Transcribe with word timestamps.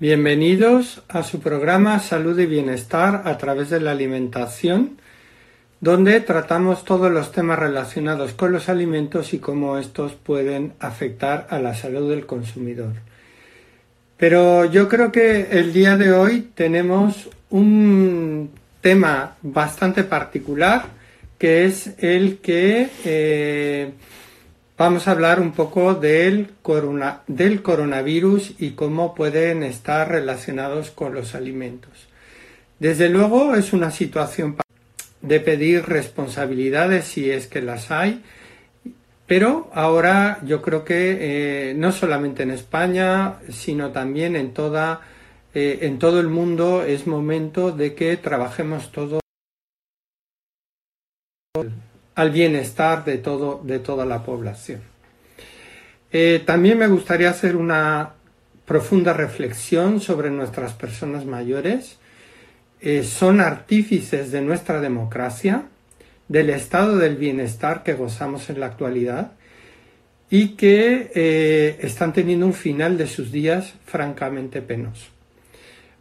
Bienvenidos 0.00 1.02
a 1.10 1.22
su 1.22 1.40
programa 1.40 1.98
Salud 1.98 2.38
y 2.38 2.46
Bienestar 2.46 3.20
a 3.26 3.36
través 3.36 3.68
de 3.68 3.80
la 3.80 3.90
alimentación, 3.90 4.96
donde 5.82 6.20
tratamos 6.20 6.86
todos 6.86 7.12
los 7.12 7.32
temas 7.32 7.58
relacionados 7.58 8.32
con 8.32 8.50
los 8.50 8.70
alimentos 8.70 9.34
y 9.34 9.40
cómo 9.40 9.76
estos 9.76 10.14
pueden 10.14 10.72
afectar 10.80 11.48
a 11.50 11.58
la 11.58 11.74
salud 11.74 12.08
del 12.08 12.24
consumidor. 12.24 12.94
Pero 14.16 14.64
yo 14.64 14.88
creo 14.88 15.12
que 15.12 15.48
el 15.50 15.74
día 15.74 15.98
de 15.98 16.14
hoy 16.14 16.48
tenemos 16.54 17.28
un 17.50 18.52
tema 18.80 19.36
bastante 19.42 20.02
particular, 20.02 20.86
que 21.36 21.66
es 21.66 21.90
el 21.98 22.38
que 22.38 22.88
eh, 23.04 23.92
Vamos 24.80 25.06
a 25.06 25.10
hablar 25.10 25.40
un 25.40 25.52
poco 25.52 25.94
del, 25.94 26.54
del 27.26 27.62
coronavirus 27.62 28.54
y 28.58 28.70
cómo 28.70 29.14
pueden 29.14 29.62
estar 29.62 30.08
relacionados 30.08 30.90
con 30.90 31.12
los 31.12 31.34
alimentos. 31.34 32.08
Desde 32.78 33.10
luego 33.10 33.54
es 33.56 33.74
una 33.74 33.90
situación 33.90 34.56
de 35.20 35.40
pedir 35.40 35.84
responsabilidades 35.84 37.04
si 37.04 37.30
es 37.30 37.46
que 37.46 37.60
las 37.60 37.90
hay, 37.90 38.22
pero 39.26 39.68
ahora 39.74 40.38
yo 40.46 40.62
creo 40.62 40.82
que 40.82 41.18
eh, 41.70 41.74
no 41.74 41.92
solamente 41.92 42.42
en 42.42 42.50
España, 42.50 43.34
sino 43.50 43.90
también 43.90 44.34
en, 44.34 44.54
toda, 44.54 45.02
eh, 45.52 45.80
en 45.82 45.98
todo 45.98 46.20
el 46.20 46.28
mundo 46.28 46.84
es 46.84 47.06
momento 47.06 47.70
de 47.70 47.94
que 47.94 48.16
trabajemos 48.16 48.90
todo 48.92 49.20
al 52.20 52.32
bienestar 52.32 53.06
de, 53.06 53.16
todo, 53.16 53.62
de 53.64 53.78
toda 53.78 54.04
la 54.04 54.22
población. 54.24 54.82
Eh, 56.12 56.42
también 56.44 56.76
me 56.76 56.86
gustaría 56.86 57.30
hacer 57.30 57.56
una 57.56 58.10
profunda 58.66 59.14
reflexión 59.14 60.02
sobre 60.02 60.30
nuestras 60.30 60.74
personas 60.74 61.24
mayores. 61.24 61.96
Eh, 62.82 63.04
son 63.04 63.40
artífices 63.40 64.32
de 64.32 64.42
nuestra 64.42 64.82
democracia, 64.82 65.62
del 66.28 66.50
estado 66.50 66.98
del 66.98 67.16
bienestar 67.16 67.84
que 67.84 67.94
gozamos 67.94 68.50
en 68.50 68.60
la 68.60 68.66
actualidad 68.66 69.32
y 70.28 70.56
que 70.56 71.10
eh, 71.14 71.78
están 71.80 72.12
teniendo 72.12 72.44
un 72.44 72.54
final 72.54 72.98
de 72.98 73.06
sus 73.06 73.32
días 73.32 73.72
francamente 73.86 74.60
penoso. 74.60 75.06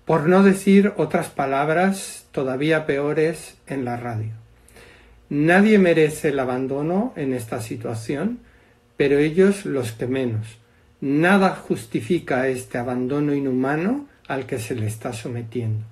Por 0.04 0.28
no 0.28 0.44
decir 0.44 0.92
otras 0.98 1.30
palabras 1.30 2.26
todavía 2.34 2.86
peores 2.86 3.56
en 3.68 3.86
la 3.86 3.96
radio. 3.96 4.39
Nadie 5.30 5.78
merece 5.78 6.30
el 6.30 6.40
abandono 6.40 7.14
en 7.16 7.34
esta 7.34 7.62
situación, 7.62 8.40
pero 8.98 9.20
ellos 9.20 9.66
los 9.66 9.92
que 9.92 10.08
menos. 10.08 10.58
Nada 11.02 11.56
justifica 11.56 12.48
este 12.48 12.78
abandono 12.78 13.34
inhumano 13.34 14.08
al 14.28 14.46
que 14.46 14.60
se 14.60 14.76
le 14.76 14.88
está 14.88 15.14
sometiendo. 15.14 15.86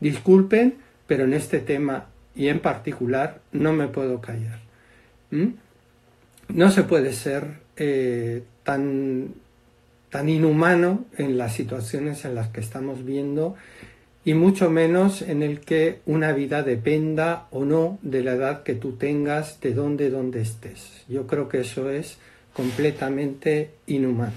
Disculpen, 0.00 0.74
pero 1.06 1.24
en 1.24 1.34
este 1.34 1.60
tema 1.60 2.06
y 2.34 2.48
en 2.48 2.60
particular 2.60 3.40
no 3.52 3.72
me 3.72 3.88
puedo 3.88 4.20
callar. 4.20 4.58
¿Mm? 5.30 5.48
No 6.48 6.70
se 6.70 6.82
puede 6.82 7.12
ser 7.12 7.60
eh, 7.76 8.42
tan, 8.64 9.34
tan 10.10 10.28
inhumano 10.28 11.04
en 11.16 11.38
las 11.38 11.54
situaciones 11.54 12.24
en 12.24 12.34
las 12.34 12.48
que 12.48 12.60
estamos 12.60 13.04
viendo 13.04 13.56
y 14.24 14.34
mucho 14.34 14.70
menos 14.70 15.22
en 15.22 15.42
el 15.42 15.60
que 15.60 16.00
una 16.06 16.32
vida 16.32 16.62
dependa 16.62 17.46
o 17.50 17.64
no 17.64 17.98
de 18.02 18.22
la 18.22 18.32
edad 18.32 18.62
que 18.62 18.74
tú 18.74 18.92
tengas, 18.92 19.60
de 19.60 19.72
dónde, 19.72 20.10
dónde 20.10 20.42
estés. 20.42 21.04
Yo 21.08 21.26
creo 21.26 21.48
que 21.48 21.60
eso 21.60 21.90
es 21.90 22.18
completamente 22.52 23.70
inhumano. 23.86 24.32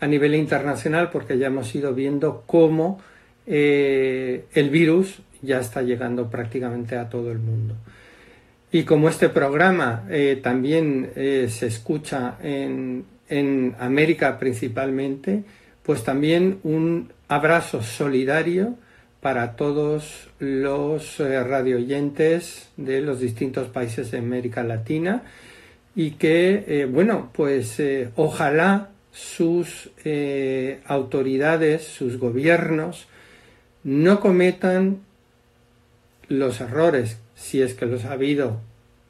A 0.00 0.06
nivel 0.06 0.34
internacional, 0.34 1.10
porque 1.10 1.36
ya 1.36 1.48
hemos 1.48 1.74
ido 1.74 1.92
viendo 1.94 2.44
cómo 2.46 3.00
eh, 3.46 4.44
el 4.52 4.70
virus 4.70 5.20
ya 5.42 5.58
está 5.58 5.82
llegando 5.82 6.30
prácticamente 6.30 6.96
a 6.96 7.08
todo 7.08 7.32
el 7.32 7.38
mundo. 7.38 7.74
Y 8.70 8.84
como 8.84 9.08
este 9.08 9.28
programa 9.28 10.04
eh, 10.08 10.38
también 10.40 11.10
eh, 11.16 11.48
se 11.50 11.66
escucha 11.66 12.38
en, 12.40 13.04
en 13.28 13.74
América 13.80 14.38
principalmente, 14.38 15.42
pues 15.90 16.04
también 16.04 16.60
un 16.62 17.12
abrazo 17.26 17.82
solidario 17.82 18.76
para 19.20 19.56
todos 19.56 20.28
los 20.38 21.18
eh, 21.18 21.42
radioyentes 21.42 22.70
de 22.76 23.00
los 23.00 23.18
distintos 23.18 23.66
países 23.66 24.12
de 24.12 24.18
América 24.18 24.62
Latina 24.62 25.24
y 25.96 26.12
que, 26.12 26.64
eh, 26.68 26.86
bueno, 26.88 27.30
pues 27.32 27.80
eh, 27.80 28.10
ojalá 28.14 28.90
sus 29.10 29.90
autoridades, 30.86 31.82
sus 31.82 32.18
gobiernos, 32.18 33.08
no 33.82 34.20
cometan 34.20 35.00
los 36.28 36.60
errores, 36.60 37.18
si 37.34 37.62
es 37.62 37.74
que 37.74 37.86
los 37.86 38.04
ha 38.04 38.12
habido, 38.12 38.60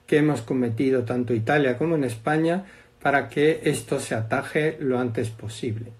que 0.07 0.17
hemos 0.17 0.41
cometido 0.41 1.03
tanto 1.03 1.35
Italia 1.35 1.77
como 1.77 1.97
en 1.97 2.05
España, 2.05 2.65
para 3.03 3.29
que 3.29 3.61
esto 3.65 4.01
se 4.01 4.15
ataje 4.15 4.79
lo 4.81 4.99
antes 4.99 5.29
posible. 5.29 6.00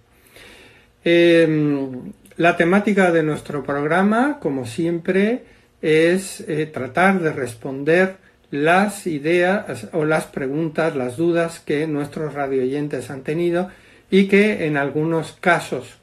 Em, 1.05 2.13
la 2.37 2.57
temática 2.57 3.11
de 3.11 3.23
nuestro 3.23 3.63
programa, 3.63 4.39
como 4.41 4.67
siempre, 4.67 5.45
es 5.83 6.41
eh, 6.49 6.67
tratar 6.67 7.21
de 7.21 7.33
responder 7.33 8.17
las 8.51 9.07
ideas 9.07 9.89
o 9.93 10.05
las 10.05 10.27
preguntas, 10.27 10.97
las 10.97 11.17
dudas 11.17 11.61
que 11.61 11.87
nuestros 11.87 12.35
radioyentes 12.35 13.11
han 13.11 13.23
tenido 13.23 13.71
y 14.11 14.27
que 14.27 14.67
en 14.67 14.77
algunos 14.77 15.37
casos 15.41 15.99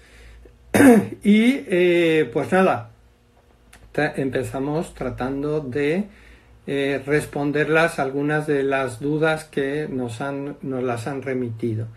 y 1.23 1.63
eh, 1.67 2.29
pues 2.31 2.51
nada, 2.51 2.92
empezamos 3.95 4.93
tratando 4.93 5.59
de 5.59 6.05
eh, 6.65 7.01
responderlas 7.05 7.99
algunas 7.99 8.47
de 8.47 8.63
las 8.63 8.99
dudas 8.99 9.43
que 9.43 9.87
nos, 9.89 10.21
han, 10.21 10.57
nos 10.61 10.81
las 10.81 11.07
han 11.07 11.21
remitido. 11.21 11.87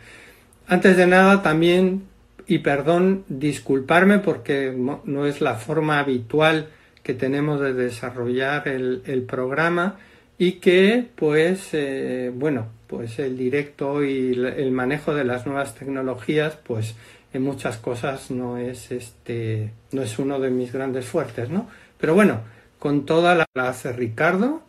Antes 0.67 0.97
de 0.97 1.07
nada, 1.07 1.43
también, 1.43 2.05
y 2.49 2.59
perdón, 2.59 3.25
disculparme 3.29 4.19
porque 4.19 4.75
no, 4.77 5.27
es 5.27 5.41
la 5.41 5.55
forma 5.55 6.01
habitual 6.01 6.69
que 7.05 7.15
tenemos 7.15 7.61
de 7.61 7.73
desarrollar 7.73 8.67
el, 8.67 9.25
programa 9.29 9.99
y 10.37 10.53
que, 10.55 11.07
pues, 11.15 11.69
eh, 11.73 12.33
bueno, 12.35 12.67
pues 12.89 13.21
el 13.21 13.39
directo 13.39 14.05
y 14.05 14.33
el 14.33 14.73
manejo 14.73 15.15
de 15.15 15.25
las 15.25 15.47
nuevas 15.47 15.77
tecnologías, 15.77 16.57
pues, 16.57 16.97
en 17.33 17.43
muchas 17.43 17.77
cosas 17.77 18.31
no 18.31 18.59
es 18.59 18.91
este, 18.91 19.71
no 19.93 20.03
es 20.03 20.19
uno 20.19 20.41
de 20.41 20.51
mis 20.51 20.73
grandes 20.73 21.07
fuertes, 21.07 21.51
¿no? 21.51 21.69
Pero 21.99 22.15
bueno, 22.15 22.41
con 22.79 23.07
toda 23.07 23.35
la, 23.35 23.47
hace 23.55 23.93
Ricardo 23.93 24.63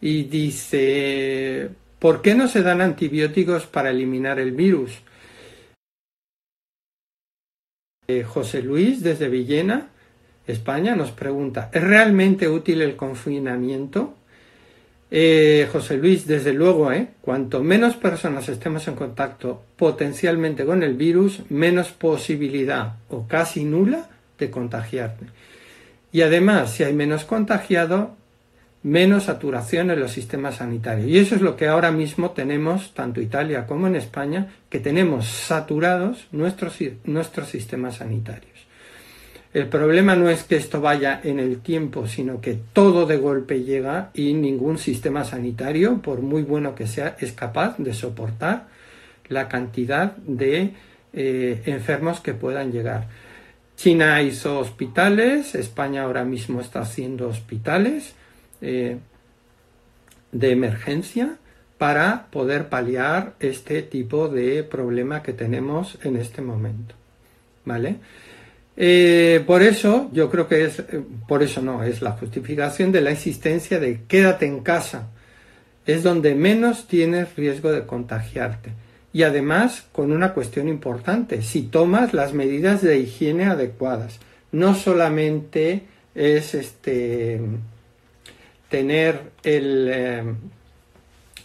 y 0.00 0.24
dice, 0.24 1.70
¿por 1.98 2.22
qué 2.22 2.34
no 2.34 2.48
se 2.48 2.62
dan 2.62 2.80
antibióticos 2.80 3.66
para 3.66 3.90
eliminar 3.90 4.38
el 4.38 4.52
virus? 4.52 5.02
Eh, 8.08 8.22
José 8.22 8.62
Luis 8.62 9.02
desde 9.02 9.28
Villena, 9.28 9.88
España, 10.46 10.94
nos 10.94 11.10
pregunta, 11.10 11.70
¿es 11.72 11.82
realmente 11.82 12.48
útil 12.48 12.82
el 12.82 12.94
confinamiento? 12.94 14.14
Eh, 15.10 15.68
José 15.70 15.96
Luis, 15.98 16.26
desde 16.26 16.52
luego, 16.52 16.92
¿eh? 16.92 17.08
cuanto 17.20 17.62
menos 17.62 17.96
personas 17.96 18.48
estemos 18.48 18.88
en 18.88 18.96
contacto 18.96 19.62
potencialmente 19.76 20.64
con 20.64 20.82
el 20.82 20.94
virus, 20.94 21.42
menos 21.48 21.92
posibilidad 21.92 22.94
o 23.08 23.26
casi 23.28 23.64
nula 23.64 24.08
de 24.38 24.50
contagiarte. 24.50 25.26
Y 26.16 26.22
además, 26.22 26.72
si 26.72 26.82
hay 26.82 26.94
menos 26.94 27.26
contagiado, 27.26 28.16
menos 28.82 29.24
saturación 29.24 29.90
en 29.90 30.00
los 30.00 30.12
sistemas 30.12 30.54
sanitarios. 30.54 31.06
Y 31.10 31.18
eso 31.18 31.34
es 31.34 31.42
lo 31.42 31.56
que 31.56 31.66
ahora 31.66 31.92
mismo 31.92 32.30
tenemos, 32.30 32.94
tanto 32.94 33.20
Italia 33.20 33.66
como 33.66 33.86
en 33.86 33.96
España, 33.96 34.46
que 34.70 34.80
tenemos 34.80 35.26
saturados 35.26 36.26
nuestros, 36.32 36.78
nuestros 37.04 37.48
sistemas 37.50 37.96
sanitarios. 37.96 38.66
El 39.52 39.66
problema 39.66 40.16
no 40.16 40.30
es 40.30 40.44
que 40.44 40.56
esto 40.56 40.80
vaya 40.80 41.20
en 41.22 41.38
el 41.38 41.60
tiempo, 41.60 42.06
sino 42.06 42.40
que 42.40 42.58
todo 42.72 43.04
de 43.04 43.18
golpe 43.18 43.62
llega 43.62 44.08
y 44.14 44.32
ningún 44.32 44.78
sistema 44.78 45.22
sanitario, 45.22 46.00
por 46.00 46.22
muy 46.22 46.44
bueno 46.44 46.74
que 46.74 46.86
sea, 46.86 47.14
es 47.20 47.32
capaz 47.32 47.76
de 47.76 47.92
soportar 47.92 48.68
la 49.28 49.48
cantidad 49.48 50.16
de 50.16 50.72
eh, 51.12 51.62
enfermos 51.66 52.20
que 52.20 52.32
puedan 52.32 52.72
llegar. 52.72 53.06
China 53.76 54.22
hizo 54.22 54.58
hospitales, 54.58 55.54
España 55.54 56.02
ahora 56.02 56.24
mismo 56.24 56.60
está 56.60 56.80
haciendo 56.80 57.28
hospitales 57.28 58.14
eh, 58.62 58.96
de 60.32 60.50
emergencia 60.50 61.36
para 61.76 62.26
poder 62.30 62.70
paliar 62.70 63.34
este 63.38 63.82
tipo 63.82 64.28
de 64.28 64.64
problema 64.64 65.22
que 65.22 65.34
tenemos 65.34 65.98
en 66.02 66.16
este 66.16 66.40
momento. 66.40 66.94
¿Vale? 67.66 67.96
Eh, 68.78 69.42
por 69.46 69.62
eso, 69.62 70.08
yo 70.12 70.30
creo 70.30 70.48
que 70.48 70.64
es, 70.64 70.82
por 71.28 71.42
eso 71.42 71.60
no, 71.60 71.82
es 71.82 72.00
la 72.00 72.12
justificación 72.12 72.92
de 72.92 73.02
la 73.02 73.10
existencia 73.10 73.78
de 73.78 74.02
quédate 74.08 74.46
en 74.46 74.60
casa. 74.60 75.08
Es 75.84 76.02
donde 76.02 76.34
menos 76.34 76.86
tienes 76.88 77.36
riesgo 77.36 77.70
de 77.72 77.84
contagiarte 77.84 78.72
y 79.16 79.22
además 79.22 79.86
con 79.92 80.12
una 80.12 80.34
cuestión 80.34 80.68
importante, 80.68 81.40
si 81.40 81.62
tomas 81.62 82.12
las 82.12 82.34
medidas 82.34 82.82
de 82.82 82.98
higiene 82.98 83.46
adecuadas, 83.46 84.18
no 84.52 84.74
solamente 84.74 85.84
es 86.14 86.54
este 86.54 87.40
tener 88.68 89.22
el, 89.42 89.88
eh, 89.90 90.22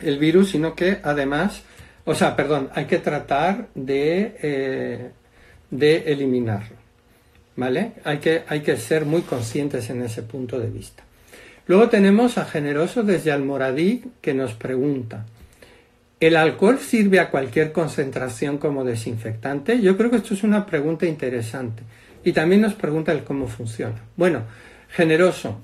el 0.02 0.20
virus, 0.20 0.50
sino 0.50 0.76
que 0.76 1.00
además, 1.02 1.62
o 2.04 2.14
sea, 2.14 2.36
perdón, 2.36 2.70
hay 2.74 2.88
que 2.88 2.98
tratar 2.98 3.70
de, 3.74 4.36
eh, 4.42 5.12
de 5.70 5.98
eliminarlo. 6.12 6.76
¿Vale? 7.56 7.94
Hay 8.04 8.18
que, 8.18 8.44
hay 8.50 8.60
que 8.60 8.76
ser 8.76 9.06
muy 9.06 9.22
conscientes 9.22 9.90
en 9.90 10.02
ese 10.02 10.24
punto 10.24 10.60
de 10.60 10.68
vista. 10.70 11.04
Luego 11.68 11.88
tenemos 11.88 12.38
a 12.38 12.44
Generoso 12.44 13.04
desde 13.04 13.32
Almoradí 13.32 14.04
que 14.20 14.34
nos 14.34 14.56
pregunta, 14.56 15.26
¿El 16.22 16.36
alcohol 16.36 16.78
sirve 16.78 17.20
a 17.20 17.32
cualquier 17.32 17.72
concentración 17.72 18.60
como 18.60 18.84
desinfectante? 18.84 19.82
Yo 19.82 19.98
creo 19.98 20.12
que 20.12 20.18
esto 20.18 20.36
es 20.36 20.44
una 20.44 20.68
pregunta 20.68 21.08
interesante. 21.08 21.82
Y 22.24 22.32
también 22.32 22.62
nos 22.62 22.76
pregunta 22.76 23.12
el 23.12 23.24
cómo 23.24 23.48
funciona. 23.48 23.96
Bueno, 24.16 24.44
generoso. 24.90 25.60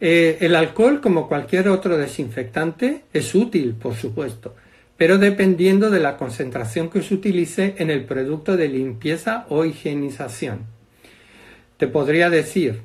Eh, 0.00 0.38
el 0.40 0.56
alcohol, 0.56 1.00
como 1.00 1.28
cualquier 1.28 1.68
otro 1.68 1.96
desinfectante, 1.96 3.04
es 3.12 3.36
útil, 3.36 3.74
por 3.74 3.94
supuesto, 3.94 4.56
pero 4.96 5.16
dependiendo 5.16 5.90
de 5.90 6.00
la 6.00 6.16
concentración 6.16 6.90
que 6.90 7.02
se 7.02 7.14
utilice 7.14 7.76
en 7.78 7.88
el 7.88 8.02
producto 8.04 8.56
de 8.56 8.66
limpieza 8.66 9.46
o 9.48 9.64
higienización. 9.64 10.66
Te 11.76 11.86
podría 11.86 12.30
decir, 12.30 12.80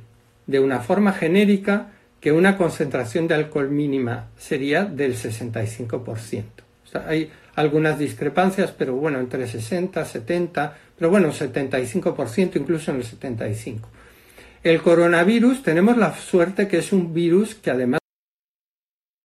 de 0.46 0.60
una 0.60 0.80
forma 0.80 1.12
genérica, 1.12 1.88
que 2.22 2.32
una 2.32 2.56
concentración 2.56 3.28
de 3.28 3.34
alcohol 3.34 3.72
mínima 3.72 4.28
sería 4.38 4.86
del 4.86 5.16
65% 5.16 6.66
hay 7.08 7.32
algunas 7.56 7.98
discrepancias, 7.98 8.72
pero 8.72 8.96
bueno, 8.96 9.20
entre 9.20 9.48
60, 9.48 10.04
70, 10.04 10.78
pero 10.98 11.10
bueno, 11.10 11.32
75%, 11.32 12.56
incluso 12.56 12.92
en 12.92 12.98
el 12.98 13.04
75%. 13.04 13.80
El 14.64 14.82
coronavirus, 14.82 15.62
tenemos 15.62 15.98
la 15.98 16.16
suerte 16.16 16.68
que 16.68 16.80
es 16.80 16.92
un 16.92 17.14
virus 17.14 17.56
que 17.56 17.72
además 17.72 18.00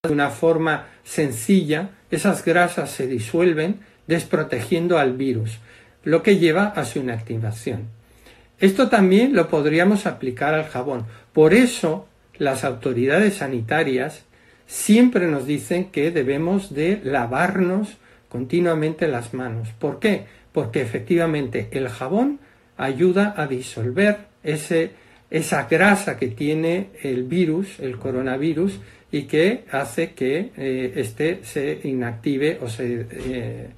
de 0.03 0.13
una 0.13 0.31
forma 0.31 0.89
sencilla, 1.03 1.91
esas 2.11 2.45
grasas 2.45 2.91
se 2.91 3.07
disuelven 3.07 3.81
desprotegiendo 4.07 4.99
al 4.99 5.15
virus, 5.15 5.59
lo 6.05 6.23
que 6.23 6.39
lleva 6.39 6.67
a 6.67 6.85
su 6.85 6.99
inactivación. 6.99 7.89
Esto 8.59 8.89
también 8.89 9.35
lo 9.35 9.49
podríamos 9.49 10.07
aplicar 10.07 10.53
al 10.55 10.67
jabón. 10.67 11.07
Por 11.33 11.55
eso 11.55 12.07
las 12.37 12.65
autoridades 12.65 13.37
sanitarias 13.37 14.25
siempre 14.71 15.27
nos 15.27 15.47
dicen 15.47 15.87
que 15.87 16.13
debemos 16.13 16.73
de 16.73 17.01
lavarnos 17.03 17.97
continuamente 18.29 19.09
las 19.09 19.35
manos. 19.35 19.71
¿Por 19.81 19.99
qué? 19.99 20.27
Porque 20.53 20.81
efectivamente 20.81 21.67
el 21.73 21.89
jabón 21.89 22.39
ayuda 22.77 23.35
a 23.37 23.49
disolver 23.49 24.19
ese, 24.45 24.93
esa 25.29 25.65
grasa 25.65 26.17
que 26.17 26.29
tiene 26.29 26.91
el 27.03 27.25
virus, 27.25 27.81
el 27.81 27.99
coronavirus, 27.99 28.79
y 29.11 29.23
que 29.23 29.65
hace 29.73 30.13
que 30.13 30.53
eh, 30.57 30.93
este 30.95 31.41
se 31.43 31.81
inactive 31.83 32.61
o 32.63 32.69
se, 32.69 33.07
eh, 33.11 33.71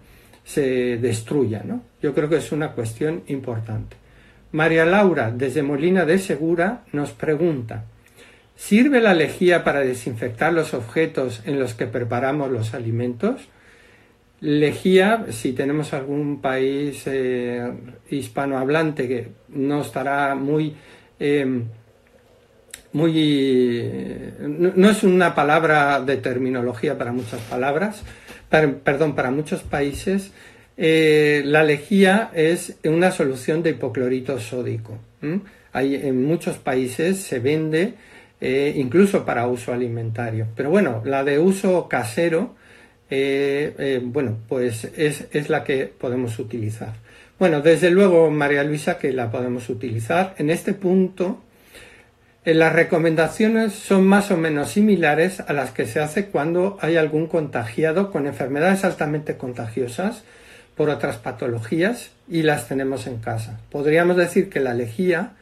se 0.44 0.98
destruya. 0.98 1.62
¿no? 1.64 1.84
Yo 2.02 2.12
creo 2.12 2.28
que 2.28 2.36
es 2.36 2.52
una 2.52 2.72
cuestión 2.72 3.22
importante. 3.28 3.96
María 4.52 4.84
Laura, 4.84 5.30
desde 5.30 5.62
Molina 5.62 6.04
de 6.04 6.18
Segura, 6.18 6.84
nos 6.92 7.12
pregunta, 7.12 7.86
¿Sirve 8.64 9.00
la 9.00 9.12
lejía 9.12 9.64
para 9.64 9.80
desinfectar 9.80 10.52
los 10.52 10.72
objetos 10.72 11.42
en 11.46 11.58
los 11.58 11.74
que 11.74 11.88
preparamos 11.88 12.48
los 12.48 12.74
alimentos? 12.74 13.48
Lejía, 14.40 15.26
si 15.30 15.52
tenemos 15.52 15.92
algún 15.92 16.40
país 16.40 17.02
eh, 17.06 17.72
hispanohablante 18.08 19.08
que 19.08 19.28
no 19.48 19.82
estará 19.82 20.36
muy... 20.36 20.76
Em, 21.18 21.64
muy 22.92 24.32
no, 24.38 24.90
es 24.90 25.02
una 25.02 25.34
palabra 25.34 26.00
de 26.00 26.18
terminología 26.18 26.96
para 26.96 27.10
muchas 27.10 27.40
palabras, 27.40 28.04
perdón, 28.48 29.16
para 29.16 29.32
muchos 29.32 29.62
países, 29.64 30.30
eh, 30.76 31.42
la 31.44 31.64
lejía 31.64 32.30
es 32.32 32.76
una 32.84 33.10
solución 33.10 33.64
de 33.64 33.70
hipoclorito 33.70 34.38
sódico. 34.38 34.98
Hay, 35.72 35.96
en 35.96 36.24
muchos 36.24 36.58
países 36.58 37.18
se 37.18 37.40
vende 37.40 37.94
eh, 38.44 38.72
incluso 38.74 39.24
para 39.24 39.46
uso 39.46 39.72
alimentario. 39.72 40.48
Pero 40.56 40.68
bueno, 40.68 41.00
la 41.04 41.22
de 41.22 41.38
uso 41.38 41.86
casero, 41.88 42.56
eh, 43.08 43.72
eh, 43.78 44.00
bueno, 44.02 44.36
pues 44.48 44.84
es, 44.96 45.48
la 45.48 45.62
que 45.62 45.86
podemos 45.86 46.40
utilizar. 46.40 46.94
Bueno, 47.38 47.60
desde 47.60 47.90
luego, 47.90 48.32
María 48.32 48.64
Luisa, 48.64 48.98
que 48.98 49.12
la 49.12 49.30
podemos 49.30 49.68
utilizar. 49.68 50.34
En 50.38 50.50
este 50.50 50.74
punto, 50.74 51.40
las 52.44 52.72
recomendaciones 52.72 53.74
son 53.74 54.08
más 54.08 54.32
o 54.32 54.36
menos 54.36 54.70
similares 54.72 55.38
a 55.38 55.52
las 55.52 55.70
que 55.70 55.86
se 55.86 56.00
hace 56.00 56.26
cuando 56.26 56.78
hay 56.80 56.96
algún 56.96 57.28
contagiado 57.28 58.10
con 58.10 58.26
enfermedades 58.26 58.82
altamente 58.82 59.36
contagiosas 59.36 60.24
por 60.76 60.88
otras 60.88 61.16
patologías 61.16 62.10
y 62.28 62.42
las 62.42 62.66
tenemos 62.66 63.06
en 63.06 63.18
casa. 63.18 63.60
Podríamos 63.70 64.16
decir 64.16 64.50
que 64.50 64.58
la 64.58 64.74
lejía 64.74 65.34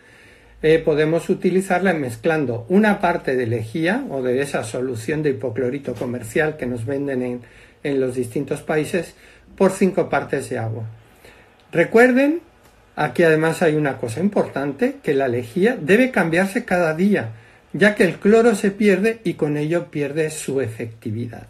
eh, 0.63 0.79
podemos 0.79 1.29
utilizarla 1.31 1.95
mezclando 1.95 2.67
una 2.69 3.01
parte 3.01 3.37
de 3.37 3.47
lejía 3.47 4.05
o 4.11 4.23
de 4.23 4.43
esa 4.43 4.63
solución 4.63 5.23
de 5.23 5.31
hipoclorito 5.31 5.95
comercial 5.95 6.57
que 6.57 6.67
nos 6.67 6.85
venden 6.85 7.23
en, 7.23 7.41
en 7.83 8.01
los 8.01 8.15
distintos 8.15 8.63
países 8.63 9.15
por 9.57 9.73
cinco 9.73 10.09
partes 10.09 10.51
de 10.51 10.59
agua. 10.59 10.85
Recuerden, 11.73 12.41
aquí 12.97 13.23
además 13.23 13.63
hay 13.63 13.75
una 13.75 13.97
cosa 13.99 14.21
importante, 14.21 14.97
que 15.03 15.15
la 15.15 15.29
lejía 15.29 15.77
debe 15.81 16.11
cambiarse 16.11 16.65
cada 16.65 16.95
día, 16.95 17.31
ya 17.73 17.95
que 17.95 18.05
el 18.05 18.19
cloro 18.19 18.55
se 18.55 18.71
pierde 18.71 19.21
y 19.25 19.35
con 19.35 19.57
ello 19.57 19.91
pierde 19.91 20.31
su 20.31 20.61
efectividad. 20.61 21.47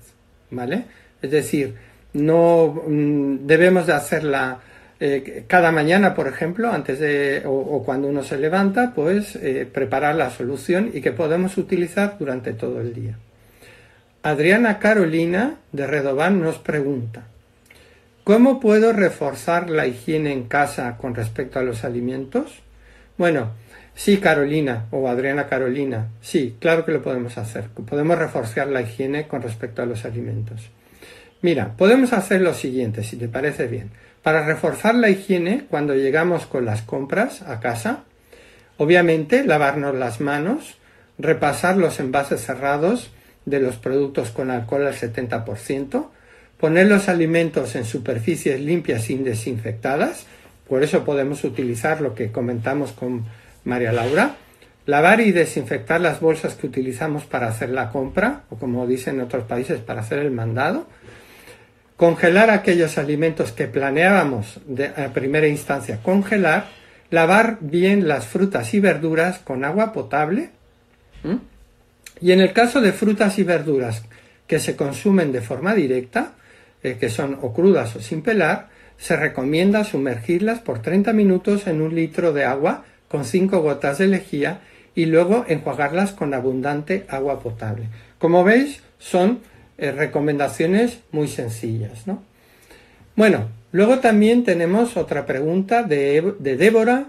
¿Vale? 0.50 0.84
Es 1.22 1.30
decir, 1.30 1.76
no 2.12 2.82
mm, 2.86 3.46
debemos 3.46 3.86
de 3.86 3.92
hacerla 3.92 4.60
eh, 5.02 5.44
cada 5.46 5.72
mañana, 5.72 6.14
por 6.14 6.28
ejemplo, 6.28 6.70
antes 6.70 7.00
de 7.00 7.42
o, 7.46 7.82
cuando 7.84 8.06
uno 8.06 8.22
se 8.22 8.36
levanta, 8.36 8.92
pues 8.94 9.34
eh, 9.36 9.66
preparar 9.70 10.14
la 10.14 10.28
solución 10.28 10.90
y 10.92 11.00
que 11.00 11.12
podemos 11.12 11.56
utilizar 11.56 12.16
durante 12.18 12.52
todo 12.52 12.82
el 12.82 12.92
día. 12.92 13.16
Adriana 14.22 14.78
Carolina 14.78 15.54
de 15.72 15.86
Redován 15.86 16.42
nos 16.42 16.58
pregunta, 16.58 17.22
¿cómo 18.24 18.60
puedo 18.60 18.92
reforzar 18.92 19.70
la 19.70 19.86
higiene 19.86 20.32
en 20.32 20.44
casa 20.44 20.98
con 20.98 21.14
respecto 21.14 21.58
a 21.58 21.62
los 21.62 21.84
alimentos? 21.84 22.60
Bueno, 23.16 23.52
sí, 23.94 24.18
Carolina 24.18 24.84
o 24.90 25.08
Adriana 25.08 25.46
Carolina, 25.46 26.08
sí, 26.20 26.56
claro 26.60 26.84
que 26.84 26.92
lo 26.92 27.00
podemos 27.00 27.38
hacer. 27.38 27.68
Podemos 27.68 28.18
reforzar 28.18 28.68
la 28.68 28.82
higiene 28.82 29.26
con 29.26 29.40
respecto 29.40 29.80
a 29.80 29.86
los 29.86 30.04
alimentos. 30.04 30.68
Mira, 31.40 31.72
podemos 31.78 32.12
hacer 32.12 32.42
lo 32.42 32.52
siguiente, 32.52 33.02
si 33.02 33.16
te 33.16 33.28
parece 33.28 33.66
bien. 33.66 33.90
Para 34.22 34.44
reforzar 34.44 34.94
la 34.94 35.08
higiene 35.08 35.64
cuando 35.68 35.94
llegamos 35.94 36.46
con 36.46 36.66
las 36.66 36.82
compras 36.82 37.42
a 37.42 37.60
casa, 37.60 38.04
obviamente 38.76 39.44
lavarnos 39.44 39.94
las 39.94 40.20
manos, 40.20 40.76
repasar 41.18 41.76
los 41.76 42.00
envases 42.00 42.44
cerrados 42.44 43.10
de 43.46 43.60
los 43.60 43.76
productos 43.76 44.30
con 44.30 44.50
alcohol 44.50 44.86
al 44.86 44.94
70%, 44.94 46.08
poner 46.58 46.86
los 46.86 47.08
alimentos 47.08 47.74
en 47.74 47.84
superficies 47.86 48.60
limpias 48.60 49.08
y 49.08 49.16
desinfectadas, 49.16 50.26
por 50.68 50.82
eso 50.82 51.04
podemos 51.04 51.42
utilizar 51.44 52.02
lo 52.02 52.14
que 52.14 52.30
comentamos 52.30 52.92
con 52.92 53.24
María 53.64 53.92
Laura, 53.92 54.36
lavar 54.86 55.20
y 55.20 55.32
desinfectar 55.32 56.00
las 56.00 56.20
bolsas 56.20 56.54
que 56.54 56.66
utilizamos 56.66 57.24
para 57.24 57.48
hacer 57.48 57.70
la 57.70 57.90
compra, 57.90 58.42
o 58.50 58.56
como 58.56 58.86
dicen 58.86 59.16
en 59.16 59.22
otros 59.22 59.44
países, 59.44 59.80
para 59.80 60.02
hacer 60.02 60.18
el 60.18 60.30
mandado, 60.30 60.86
congelar 62.00 62.48
aquellos 62.48 62.96
alimentos 62.96 63.52
que 63.52 63.66
planeábamos 63.66 64.58
de, 64.64 64.86
a 64.86 65.12
primera 65.12 65.48
instancia 65.48 66.02
congelar, 66.02 66.68
lavar 67.10 67.58
bien 67.60 68.08
las 68.08 68.26
frutas 68.26 68.72
y 68.72 68.80
verduras 68.80 69.38
con 69.40 69.66
agua 69.66 69.92
potable, 69.92 70.48
y 72.18 72.32
en 72.32 72.40
el 72.40 72.54
caso 72.54 72.80
de 72.80 72.94
frutas 72.94 73.38
y 73.38 73.42
verduras 73.42 74.02
que 74.46 74.60
se 74.60 74.76
consumen 74.76 75.30
de 75.30 75.42
forma 75.42 75.74
directa, 75.74 76.32
eh, 76.82 76.96
que 76.98 77.10
son 77.10 77.38
o 77.42 77.52
crudas 77.52 77.94
o 77.96 78.00
sin 78.00 78.22
pelar, 78.22 78.70
se 78.96 79.14
recomienda 79.16 79.84
sumergirlas 79.84 80.60
por 80.60 80.80
30 80.80 81.12
minutos 81.12 81.66
en 81.66 81.82
un 81.82 81.94
litro 81.94 82.32
de 82.32 82.46
agua 82.46 82.84
con 83.08 83.26
5 83.26 83.60
gotas 83.60 83.98
de 83.98 84.06
lejía 84.06 84.60
y 84.94 85.04
luego 85.04 85.44
enjuagarlas 85.48 86.12
con 86.12 86.32
abundante 86.32 87.04
agua 87.10 87.40
potable. 87.40 87.88
Como 88.18 88.42
veis, 88.42 88.80
son 88.98 89.40
eh, 89.80 89.92
recomendaciones 89.92 91.00
muy 91.10 91.26
sencillas. 91.26 92.06
¿no? 92.06 92.22
Bueno, 93.16 93.48
luego 93.72 93.98
también 93.98 94.44
tenemos 94.44 94.96
otra 94.96 95.26
pregunta 95.26 95.82
de, 95.82 96.34
Débora 96.38 97.06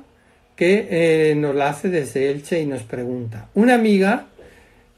que 0.55 0.87
eh, 0.89 1.35
nos 1.35 1.55
la 1.55 1.69
hace 1.69 1.89
desde 1.89 2.31
Elche 2.31 2.61
y 2.61 2.65
nos 2.65 2.83
pregunta, 2.83 3.49
una 3.53 3.75
amiga 3.75 4.27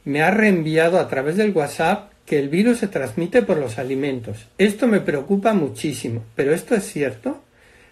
me 0.05 0.21
ha 0.21 0.31
reenviado 0.31 0.99
a 0.99 1.07
través 1.07 1.37
del 1.37 1.51
WhatsApp 1.51 2.11
que 2.25 2.39
el 2.39 2.49
virus 2.49 2.79
se 2.79 2.87
transmite 2.87 3.41
por 3.41 3.57
los 3.57 3.77
alimentos. 3.77 4.47
Esto 4.57 4.87
me 4.87 5.01
preocupa 5.01 5.53
muchísimo, 5.53 6.23
pero 6.35 6.53
¿esto 6.53 6.75
es 6.75 6.85
cierto? 6.85 7.41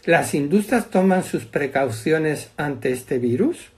¿Las 0.05 0.33
industrias 0.33 0.89
toman 0.89 1.23
sus 1.23 1.45
precauciones 1.45 2.49
ante 2.57 2.91
este 2.91 3.19
virus? 3.19 3.71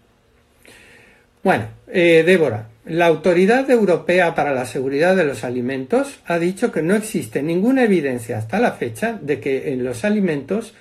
Bueno, 1.44 1.68
eh, 1.88 2.24
Débora, 2.26 2.70
la 2.86 3.06
Autoridad 3.06 3.70
Europea 3.70 4.36
para 4.36 4.54
la 4.54 4.66
Seguridad 4.66 5.16
de 5.16 5.24
los 5.24 5.46
Alimentos 5.46 6.20
ha 6.26 6.38
dicho 6.38 6.70
que 6.72 6.82
no 6.82 6.96
existe 6.96 7.42
ninguna 7.42 7.84
evidencia 7.84 8.38
hasta 8.38 8.60
la 8.60 8.74
fecha 8.74 9.18
de 9.22 9.40
que 9.40 9.72
en 9.72 9.86
los 9.86 10.04
alimentos 10.04 10.74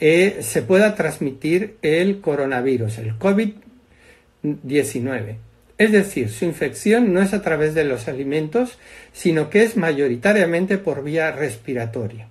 eh, 0.00 0.38
se 0.40 0.62
pueda 0.62 0.94
transmitir 0.94 1.76
el 1.82 2.20
coronavirus, 2.20 2.96
el 2.98 3.18
COVID-19. 3.18 5.36
Es 5.76 5.92
decir, 5.92 6.30
su 6.30 6.46
infección 6.46 7.12
no 7.12 7.20
es 7.20 7.34
a 7.34 7.42
través 7.42 7.74
de 7.74 7.84
los 7.84 8.08
alimentos, 8.08 8.78
sino 9.12 9.50
que 9.50 9.62
es 9.62 9.76
mayoritariamente 9.76 10.78
por 10.78 11.04
vía 11.04 11.32
respiratoria. 11.32 12.28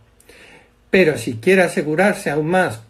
Pero 0.89 1.19
si 1.19 1.35
quiere 1.35 1.61
asegurarse 1.61 2.31
aún 2.31 2.47
más 2.47 2.81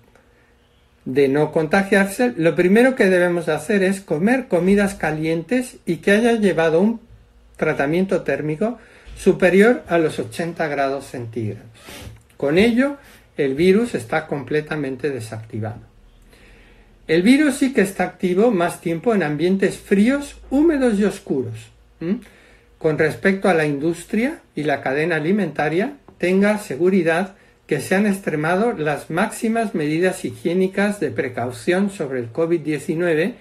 de 1.06 1.28
no 1.28 1.52
contagiarse, 1.52 2.34
lo 2.38 2.56
primero 2.56 2.96
que 2.96 3.10
debemos 3.10 3.50
hacer 3.50 3.84
es 3.84 4.02
comer 4.02 4.48
comidas 4.48 4.96
calientes 4.96 5.78
y 5.86 5.98
que 5.98 6.12
haya 6.12 6.34
llevado 6.34 6.80
un 6.80 7.02
tratamiento 7.58 8.22
térmico 8.22 8.78
superior 9.18 9.84
a 9.88 9.98
los 9.98 10.20
80 10.20 10.68
grados 10.68 11.06
centígrados. 11.06 11.70
Con 12.38 12.58
ello, 12.58 12.98
el 13.38 13.56
virus 13.56 13.96
está 13.96 14.28
completamente 14.28 15.10
desactivado. 15.10 15.82
El 17.08 17.24
virus 17.24 17.56
sí 17.56 17.74
que 17.74 17.82
está 17.82 18.04
activo 18.04 18.52
más 18.52 18.82
tiempo 18.82 19.14
en 19.14 19.24
ambientes 19.24 19.78
fríos, 19.78 20.38
húmedos 20.50 21.00
y 21.00 21.04
oscuros. 21.04 21.72
Con 22.78 22.98
respecto 22.98 23.50
a 23.50 23.54
la 23.54 23.66
industria 23.66 24.40
y 24.56 24.64
la 24.64 24.82
cadena 24.82 25.18
alimentaria, 25.18 25.98
tenga 26.18 26.58
seguridad 26.58 27.36
que 27.72 27.80
se 27.80 27.96
han 27.96 28.06
extremado 28.06 28.74
las 28.74 29.10
máximas 29.10 29.74
medidas 29.76 30.26
higiénicas 30.26 31.00
de 31.00 31.10
precaución 31.10 31.90
sobre 31.90 32.20
el 32.20 32.34
COVID-19 32.34 33.36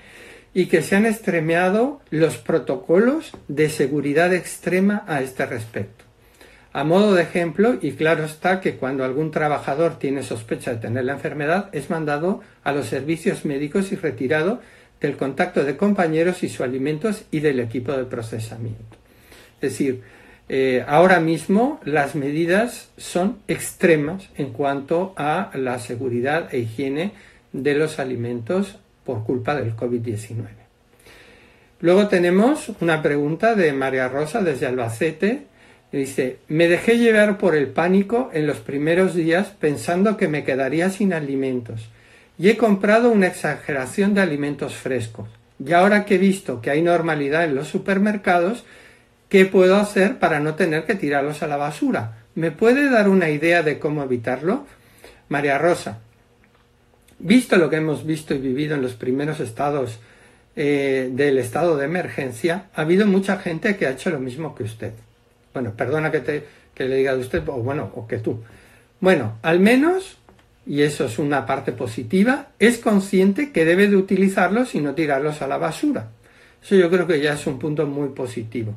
y 0.55 0.67
que 0.67 0.83
se 0.83 0.95
han 0.95 1.05
extremeado 1.05 2.01
los 2.11 2.39
protocolos 2.39 3.33
de 3.49 3.69
seguridad 3.69 4.33
extrema 4.33 5.03
a 5.09 5.21
este 5.21 5.47
respecto. 5.47 6.05
A 6.73 6.85
modo 6.85 7.15
de 7.15 7.25
ejemplo, 7.25 7.77
y 7.83 7.91
claro 7.91 8.23
está 8.23 8.61
que 8.61 8.77
cuando 8.77 9.03
algún 9.03 9.33
trabajador 9.33 9.99
tiene 9.99 10.23
sospecha 10.23 10.75
de 10.75 10.79
tener 10.79 11.07
la 11.07 11.15
enfermedad, 11.15 11.69
es 11.73 11.91
mandado 11.91 12.41
a 12.63 12.71
los 12.71 12.87
servicios 12.87 13.45
médicos 13.45 13.91
y 13.91 13.97
retirado 13.97 14.61
del 15.01 15.17
contacto 15.17 15.65
de 15.65 15.77
compañeros 15.77 16.45
y 16.45 16.49
sus 16.49 16.61
alimentos 16.61 17.25
y 17.33 17.41
del 17.41 17.59
equipo 17.59 17.91
de 17.91 18.05
procesamiento. 18.05 18.97
Es 19.61 19.73
decir, 19.73 20.03
eh, 20.53 20.85
ahora 20.89 21.21
mismo 21.21 21.79
las 21.85 22.17
medidas 22.17 22.91
son 22.97 23.39
extremas 23.47 24.29
en 24.37 24.53
cuanto 24.53 25.15
a 25.17 25.53
la 25.55 25.79
seguridad 25.79 26.53
e 26.53 26.59
higiene 26.59 27.13
de 27.53 27.77
los 27.77 28.01
alimentos 28.01 28.77
por 29.05 29.23
culpa 29.23 29.55
del 29.55 29.77
COVID-19. 29.77 30.49
Luego 31.79 32.09
tenemos 32.09 32.73
una 32.81 33.01
pregunta 33.01 33.55
de 33.55 33.73
María 33.73 34.09
Rosa 34.09 34.43
desde 34.43 34.67
Albacete. 34.67 35.45
Dice, 35.93 36.39
me 36.49 36.67
dejé 36.67 36.99
llevar 36.99 37.39
por 37.39 37.55
el 37.55 37.69
pánico 37.69 38.29
en 38.33 38.49
los 38.49 38.59
primeros 38.59 39.15
días 39.15 39.53
pensando 39.61 40.17
que 40.17 40.27
me 40.27 40.43
quedaría 40.43 40.91
sin 40.91 41.13
alimentos 41.13 41.91
y 42.41 42.49
he 42.49 42.57
comprado 42.57 43.13
una 43.13 43.29
exageración 43.29 44.15
de 44.15 44.23
alimentos 44.23 44.75
frescos. 44.75 45.29
Y 45.65 45.75
ahora 45.75 46.05
que 46.05 46.17
he 46.17 46.19
visto 46.19 46.61
que 46.61 46.71
hay 46.71 46.83
normalidad 46.83 47.45
en 47.45 47.55
los 47.55 47.69
supermercados, 47.69 48.65
¿Qué 49.31 49.47
puedo 49.47 49.77
hacer 49.77 50.19
para 50.19 50.41
no 50.41 50.57
tener 50.57 50.85
que 50.85 50.97
tirarlos 50.97 51.45
a 51.45 51.47
la 51.47 51.57
basura? 51.57 52.25
¿Me 52.35 52.51
puede 52.51 52.91
dar 52.91 53.09
una 53.09 53.31
idea 53.31 53.63
de 53.63 53.79
cómo 53.79 54.03
evitarlo? 54.03 54.67
María 55.29 55.57
Rosa, 55.57 56.01
visto 57.21 57.57
lo 57.57 57.71
que 57.71 57.77
hemos 57.77 58.05
visto 58.05 58.35
y 58.35 58.39
vivido 58.39 58.75
en 58.75 58.83
los 58.83 58.95
primeros 58.95 59.39
estados 59.39 60.01
eh, 60.57 61.11
del 61.13 61.39
estado 61.39 61.77
de 61.77 61.85
emergencia, 61.85 62.71
ha 62.75 62.81
habido 62.81 63.07
mucha 63.07 63.39
gente 63.39 63.77
que 63.77 63.87
ha 63.87 63.93
hecho 63.93 64.11
lo 64.11 64.19
mismo 64.19 64.53
que 64.57 64.65
usted. 64.65 64.95
Bueno, 65.55 65.75
perdona 65.77 66.11
que, 66.11 66.21
te, 66.21 66.45
que 66.75 66.87
le 66.87 66.97
diga 66.97 67.15
de 67.15 67.21
usted, 67.21 67.49
o 67.49 67.63
bueno, 67.63 67.93
o 67.95 68.09
que 68.09 68.19
tú. 68.19 68.43
Bueno, 68.99 69.39
al 69.43 69.61
menos, 69.61 70.19
y 70.67 70.83
eso 70.83 71.05
es 71.05 71.21
una 71.21 71.47
parte 71.47 71.71
positiva, 71.71 72.49
es 72.59 72.79
consciente 72.79 73.53
que 73.53 73.65
debe 73.65 73.87
de 73.87 73.97
utilizarlos 73.97 74.75
y 74.75 74.81
no 74.81 74.97
tirarlos 74.97 75.41
a 75.41 75.47
la 75.47 75.57
basura. 75.57 76.09
Eso 76.61 76.75
yo 76.75 76.91
creo 76.91 77.07
que 77.07 77.21
ya 77.21 77.35
es 77.35 77.47
un 77.47 77.61
punto 77.61 77.87
muy 77.87 78.09
positivo. 78.09 78.75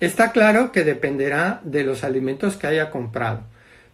Está 0.00 0.32
claro 0.32 0.72
que 0.72 0.84
dependerá 0.84 1.60
de 1.64 1.84
los 1.84 2.04
alimentos 2.04 2.56
que 2.56 2.66
haya 2.66 2.90
comprado, 2.90 3.42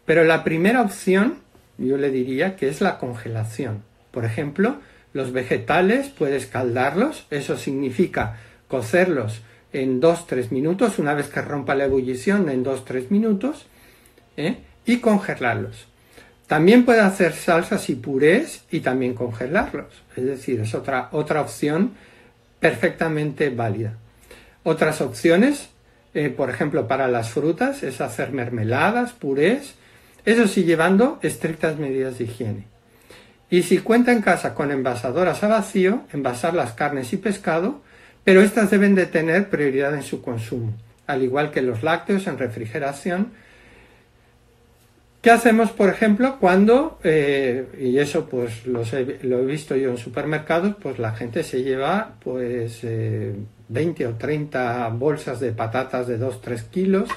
pero 0.06 0.24
la 0.24 0.44
primera 0.44 0.82
opción 0.82 1.38
yo 1.78 1.96
le 1.96 2.10
diría 2.10 2.56
que 2.56 2.68
es 2.68 2.80
la 2.80 2.98
congelación. 2.98 3.82
Por 4.10 4.24
ejemplo, 4.24 4.80
los 5.12 5.32
vegetales 5.32 6.08
puedes 6.08 6.46
caldarlos, 6.46 7.26
eso 7.30 7.56
significa 7.56 8.38
cocerlos 8.68 9.42
en 9.72 10.00
2-3 10.00 10.50
minutos, 10.50 10.98
una 10.98 11.14
vez 11.14 11.28
que 11.28 11.42
rompa 11.42 11.74
la 11.74 11.84
ebullición 11.84 12.48
en 12.48 12.64
2-3 12.64 13.10
minutos, 13.10 13.66
¿eh? 14.36 14.58
y 14.84 14.98
congelarlos. 14.98 15.86
También 16.46 16.84
puede 16.84 17.00
hacer 17.00 17.32
salsas 17.32 17.88
y 17.90 17.94
purés 17.94 18.64
y 18.70 18.80
también 18.80 19.14
congelarlos. 19.14 20.02
Es 20.16 20.24
decir, 20.24 20.60
es 20.60 20.74
otra, 20.74 21.08
otra 21.12 21.40
opción 21.40 21.92
perfectamente 22.58 23.50
válida. 23.50 23.94
Otras 24.64 25.00
opciones 25.00 25.70
eh, 26.12 26.28
por 26.28 26.50
ejemplo, 26.50 26.88
para 26.88 27.08
las 27.08 27.30
frutas 27.30 27.82
es 27.82 28.00
hacer 28.00 28.32
mermeladas, 28.32 29.12
purés, 29.12 29.74
eso 30.24 30.48
sí 30.48 30.64
llevando 30.64 31.18
estrictas 31.22 31.78
medidas 31.78 32.18
de 32.18 32.24
higiene. 32.24 32.66
Y 33.48 33.62
si 33.62 33.78
cuenta 33.78 34.12
en 34.12 34.22
casa 34.22 34.54
con 34.54 34.70
envasadoras 34.70 35.42
a 35.42 35.48
vacío, 35.48 36.02
envasar 36.12 36.54
las 36.54 36.72
carnes 36.72 37.12
y 37.12 37.16
pescado, 37.16 37.80
pero 38.24 38.42
estas 38.42 38.70
deben 38.70 38.94
de 38.94 39.06
tener 39.06 39.48
prioridad 39.48 39.94
en 39.94 40.02
su 40.02 40.22
consumo, 40.22 40.74
al 41.06 41.22
igual 41.22 41.50
que 41.50 41.62
los 41.62 41.82
lácteos 41.82 42.26
en 42.26 42.38
refrigeración. 42.38 43.32
¿Qué 45.22 45.30
hacemos, 45.30 45.70
por 45.70 45.90
ejemplo, 45.90 46.38
cuando, 46.38 46.98
eh, 47.04 47.66
y 47.78 47.98
eso 47.98 48.26
pues 48.26 48.66
lo 48.66 48.82
he 48.82 49.44
visto 49.44 49.76
yo 49.76 49.90
en 49.90 49.98
supermercados, 49.98 50.76
pues 50.80 50.98
la 50.98 51.12
gente 51.12 51.44
se 51.44 51.62
lleva 51.62 52.14
pues 52.22 52.80
eh, 52.84 53.34
20 53.70 54.06
o 54.06 54.14
30 54.14 54.88
bolsas 54.90 55.40
de 55.40 55.52
patatas 55.52 56.06
de 56.06 56.18
2-3 56.18 56.64
kilos, 56.70 57.08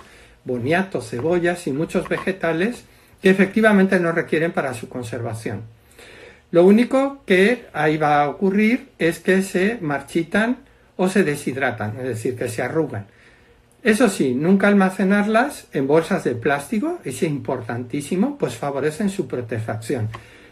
boniatos, 0.46 1.10
cebollas 1.10 1.68
y 1.68 1.72
muchos 1.72 2.08
vegetales 2.08 2.86
que 3.22 3.30
efectivamente 3.30 4.00
no 4.00 4.12
requieren 4.12 4.52
para 4.52 4.74
su 4.74 4.88
conservación. 4.88 5.62
Lo 6.52 6.64
único 6.66 7.24
que 7.26 7.66
ahí 7.74 7.98
va 7.98 8.22
a 8.22 8.30
ocurrir 8.30 8.90
es 9.00 9.20
que 9.20 9.42
se 9.42 9.80
marchitan 9.82 10.58
o 10.98 11.10
se 11.10 11.24
deshidratan, 11.24 11.98
es 11.98 12.04
decir, 12.04 12.36
que 12.36 12.48
se 12.48 12.62
arrugan. 12.62 13.08
Eso 13.82 14.08
sí, 14.08 14.36
nunca 14.36 14.68
almacenarlas 14.68 15.68
en 15.74 15.88
bolsas 15.88 16.24
de 16.24 16.36
plástico, 16.36 17.00
es 17.04 17.24
importantísimo, 17.24 18.38
pues 18.38 18.56
favorecen 18.56 19.10
su 19.10 19.28
protección. 19.28 20.10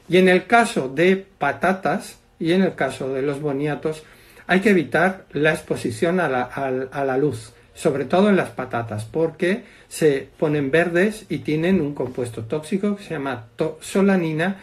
Y 0.09 0.17
en 0.17 0.27
el 0.27 0.47
caso 0.47 0.89
de 0.89 1.23
patatas 1.37 2.17
y 2.39 2.53
en 2.53 2.63
el 2.63 2.75
caso 2.75 3.13
de 3.13 3.21
los 3.21 3.39
boniatos, 3.39 4.03
hay 4.51 4.59
que 4.59 4.71
evitar 4.71 5.23
la 5.31 5.51
exposición 5.53 6.19
a 6.19 6.27
la, 6.27 7.17
luz, 7.17 7.53
sobre 7.73 8.03
todo 8.03 8.27
en 8.27 8.35
las 8.35 8.49
patatas, 8.49 9.05
porque 9.05 9.63
se 9.87 10.27
ponen 10.37 10.71
verdes 10.71 11.25
y 11.29 11.37
tienen 11.37 11.79
un 11.79 11.95
compuesto 11.95 12.43
tóxico 12.43 12.97
que 12.97 13.03
se 13.05 13.11
llama 13.11 13.45
solanina 13.79 14.57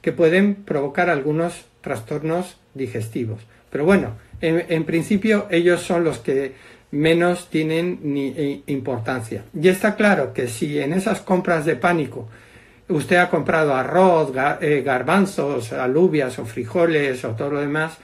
que 0.00 0.12
pueden 0.12 0.54
provocar 0.54 1.10
algunos 1.10 1.66
trastornos 1.82 2.56
digestivos. 2.72 3.42
Pero 3.68 3.84
bueno, 3.84 4.12
en, 4.40 4.84
principio 4.84 5.46
ellos 5.50 5.82
son 5.82 6.04
los 6.04 6.20
que 6.20 6.54
menos 6.92 7.50
tienen 7.50 8.00
eh, 8.16 8.62
importancia. 8.68 9.44
Y 9.52 9.68
está 9.68 9.94
claro 9.94 10.32
que 10.32 10.48
si 10.48 10.78
en 10.78 10.94
esas 10.94 11.20
compras 11.20 11.66
de 11.66 11.76
pánico 11.76 12.30
usted 12.88 13.16
ha 13.16 13.28
comprado 13.28 13.74
arroz, 13.74 14.32
eh, 14.62 14.80
garbanzos, 14.82 15.74
alubias 15.74 16.38
o 16.38 16.46
frijoles 16.46 17.22
o 17.26 17.32
todo 17.32 17.50
lo 17.50 17.60
demás, 17.60 17.98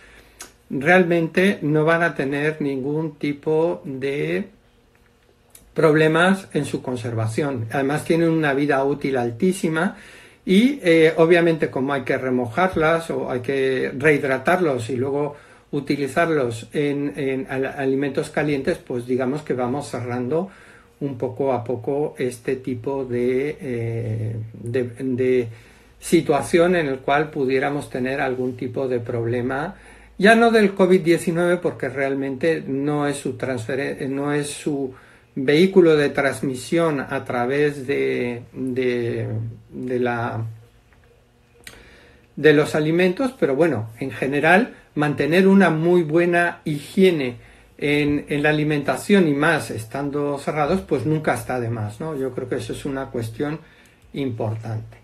realmente 0.71 1.59
no 1.63 1.85
van 1.85 2.03
a 2.03 2.15
tener 2.15 2.63
ningún 2.63 3.17
tipo 3.17 3.83
de 3.85 4.49
problemas 5.75 6.49
en 6.55 6.65
su 6.65 6.83
conservación. 6.83 7.67
Además 7.73 8.05
tienen 8.05 8.31
una 8.31 8.55
vida 8.55 8.83
útil 8.85 9.17
altísima 9.17 9.97
y 10.45 10.81
eh, 10.83 11.13
obviamente 11.17 11.71
como 11.71 11.93
hay 11.93 12.03
que 12.03 12.17
remojarlas 12.17 13.11
o 13.11 13.31
hay 13.31 13.41
que 13.41 13.93
rehidratarlos 13.97 14.91
y 14.91 14.97
luego 14.97 15.37
utilizarlos 15.73 16.69
en, 16.73 17.47
alimentos 17.49 18.31
calientes, 18.31 18.79
pues 18.79 19.07
digamos 19.07 19.43
que 19.43 19.55
vamos 19.55 19.89
cerrando 19.89 20.51
un 21.01 21.17
poco 21.17 21.53
a 21.53 21.65
poco 21.65 22.15
este 22.19 22.57
tipo 22.57 23.05
de, 23.05 23.57
eh, 23.61 24.37
de, 24.53 25.49
situación 26.01 26.77
en 26.77 26.87
el 26.87 26.99
cual 26.99 27.31
pudiéramos 27.31 27.91
tener 27.91 28.21
algún 28.21 28.57
tipo 28.57 28.89
de 28.89 29.01
problema, 29.01 29.77
ya 30.21 30.35
no 30.35 30.51
del 30.51 30.75
COVID-19 30.75 31.61
porque 31.61 31.89
realmente 31.89 32.63
no 32.67 33.07
es 33.07 33.17
su 33.17 33.39
no 34.11 34.35
es 34.35 34.51
su 34.51 34.93
vehículo 35.35 35.97
de 35.97 36.11
transmisión 36.11 37.01
a 37.01 37.25
través 37.25 37.87
de, 37.87 38.43
de, 38.53 39.99
la 39.99 40.45
de 42.37 42.53
los 42.53 42.75
alimentos, 42.75 43.35
pero 43.41 43.57
bueno, 43.57 43.89
en 43.99 44.11
general 44.11 44.75
mantener 44.95 45.49
una 45.49 45.71
muy 45.71 46.03
buena 46.03 46.61
higiene 46.67 47.37
en, 47.79 48.27
en, 48.29 48.43
la 48.43 48.51
alimentación 48.51 49.27
y 49.27 49.33
más 49.33 49.71
estando 49.71 50.37
cerrados, 50.37 50.83
pues 50.83 51.07
nunca 51.07 51.33
está 51.33 51.59
de 51.59 51.71
más, 51.71 51.99
¿no? 51.99 52.15
Yo 52.15 52.35
creo 52.35 52.47
que 52.47 52.57
eso 52.57 52.75
es 52.75 52.85
una 52.85 53.07
cuestión 53.07 53.59
importante. 54.13 54.99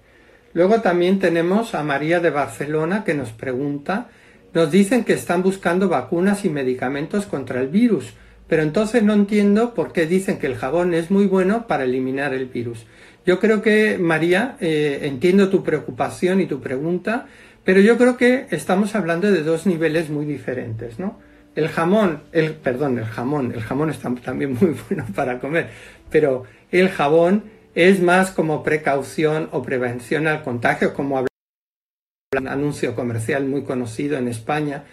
Luego 0.52 0.82
también 0.82 1.18
tenemos 1.18 1.74
a 1.74 1.82
María 1.82 2.20
de 2.20 2.28
Barcelona 2.28 3.02
que 3.02 3.14
nos 3.14 3.30
pregunta, 3.30 4.08
nos 4.56 4.70
dicen 4.70 5.04
que 5.04 5.12
están 5.12 5.42
buscando 5.42 5.90
vacunas 5.90 6.46
y 6.46 6.48
medicamentos 6.48 7.26
contra 7.26 7.60
el 7.60 7.68
virus, 7.68 8.14
pero 8.48 8.62
entonces 8.62 9.02
no 9.02 9.12
entiendo 9.12 9.74
por 9.74 9.92
qué 9.92 10.06
dicen 10.06 10.38
que 10.38 10.46
el 10.46 10.56
jabón 10.56 10.94
es 10.94 11.10
muy 11.10 11.26
bueno 11.26 11.66
para 11.66 11.84
eliminar 11.84 12.32
el 12.32 12.46
virus. 12.46 12.86
Yo 13.26 13.38
creo 13.38 13.60
que, 13.60 13.98
María, 13.98 14.56
eh, 14.60 15.00
entiendo 15.02 15.50
tu 15.50 15.62
preocupación 15.62 16.40
y 16.40 16.46
tu 16.46 16.62
pregunta, 16.62 17.26
pero 17.64 17.80
yo 17.80 17.98
creo 17.98 18.16
que 18.16 18.46
estamos 18.50 18.94
hablando 18.94 19.30
de 19.30 19.42
dos 19.42 19.66
niveles 19.66 20.08
muy 20.08 20.24
diferentes, 20.24 20.98
¿no? 20.98 21.18
El 21.54 21.68
jamón, 21.68 22.22
el, 22.32 22.54
perdón, 22.54 22.96
el 22.96 23.04
jamón, 23.04 23.52
el 23.54 23.60
jamón 23.60 23.90
está 23.90 24.10
también 24.24 24.56
muy 24.58 24.74
bueno 24.88 25.04
para 25.14 25.38
comer, 25.38 25.68
pero 26.08 26.44
el 26.72 26.88
jabón 26.88 27.44
es 27.74 28.00
más 28.00 28.30
como 28.30 28.62
precaución 28.62 29.50
o 29.52 29.62
prevención 29.62 30.26
al 30.26 30.42
contagio, 30.42 30.94
como 30.94 31.26
anuncio 32.36 32.94
comercial 32.94 33.46
muy 33.46 33.62
conocido 33.62 34.18
en 34.18 34.28
España, 34.28 34.84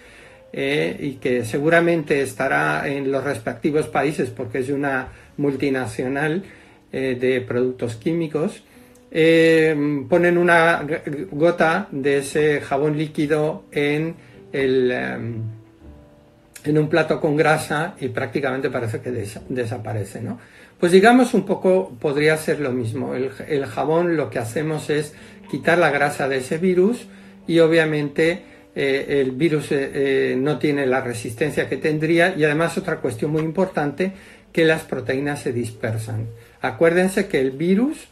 eh, 0.55 0.95
y 0.99 1.13
que 1.13 1.45
seguramente 1.45 2.21
estará 2.21 2.87
en 2.87 3.11
los 3.11 3.23
respectivos 3.23 3.87
países 3.87 4.29
porque 4.29 4.59
es 4.59 4.69
una 4.69 5.07
multinacional 5.37 6.43
eh, 6.91 7.17
de 7.19 7.41
productos 7.41 7.95
químicos, 7.95 8.63
eh, 9.09 9.75
ponen 10.07 10.37
una 10.37 10.85
gota 11.31 11.87
de 11.89 12.19
ese 12.19 12.61
jabón 12.61 12.99
líquido 12.99 13.63
en, 13.71 14.13
el, 14.51 14.91
en 14.91 16.77
un 16.77 16.87
plato 16.87 17.19
con 17.19 17.35
grasa 17.35 17.95
y 17.99 18.09
prácticamente 18.09 18.69
parece 18.69 19.01
que 19.01 19.09
desaparece. 19.49 20.21
¿no? 20.21 20.37
Pues 20.79 20.91
digamos 20.91 21.33
un 21.33 21.47
poco 21.47 21.97
podría 21.99 22.37
ser 22.37 22.59
lo 22.59 22.71
mismo. 22.71 23.15
El 23.15 23.65
jabón 23.65 24.17
lo 24.17 24.29
que 24.29 24.37
hacemos 24.37 24.91
es 24.91 25.15
quitar 25.49 25.79
la 25.79 25.89
grasa 25.89 26.27
de 26.27 26.37
ese 26.37 26.59
virus 26.59 27.07
y 27.47 27.59
obviamente 27.59 28.43
eh, 28.75 29.21
el 29.21 29.31
virus 29.31 29.71
eh, 29.71 29.91
eh, 29.93 30.35
no 30.37 30.57
tiene 30.57 30.87
la 30.87 31.01
resistencia 31.01 31.69
que 31.69 31.77
tendría 31.77 32.35
y 32.35 32.43
además 32.43 32.77
otra 32.77 32.97
cuestión 32.97 33.31
muy 33.31 33.43
importante, 33.43 34.11
que 34.51 34.65
las 34.65 34.83
proteínas 34.83 35.41
se 35.41 35.51
dispersan. 35.51 36.27
Acuérdense 36.61 37.27
que 37.27 37.39
el 37.39 37.51
virus 37.51 38.07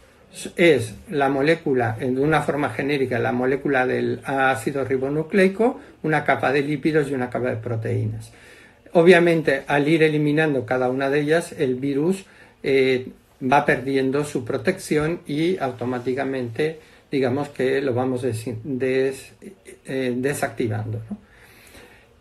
es 0.56 0.96
la 1.10 1.30
molécula, 1.30 1.98
de 2.00 2.08
una 2.08 2.42
forma 2.42 2.70
genérica, 2.70 3.20
la 3.20 3.32
molécula 3.32 3.86
del 3.86 4.22
ácido 4.24 4.84
ribonucleico, 4.84 5.80
una 6.04 6.24
capa 6.24 6.52
de 6.52 6.62
lípidos 6.62 7.10
y 7.10 7.14
una 7.14 7.30
capa 7.30 7.50
de 7.50 7.58
proteínas. 7.58 8.32
Obviamente, 8.94 9.64
al 9.68 9.88
ir 9.88 10.04
eliminando 10.04 10.66
cada 10.66 10.90
una 10.90 11.10
de 11.10 11.20
ellas, 11.20 11.54
el 11.58 11.76
virus 11.76 12.26
va 12.64 13.66
perdiendo 13.66 14.24
su 14.24 14.44
protección 14.46 15.20
y 15.28 15.58
automáticamente 15.58 16.80
digamos 17.12 17.50
que 17.50 17.82
lo 17.82 17.94
vamos 17.94 18.24
eh, 18.24 20.14
desactivando. 20.16 21.02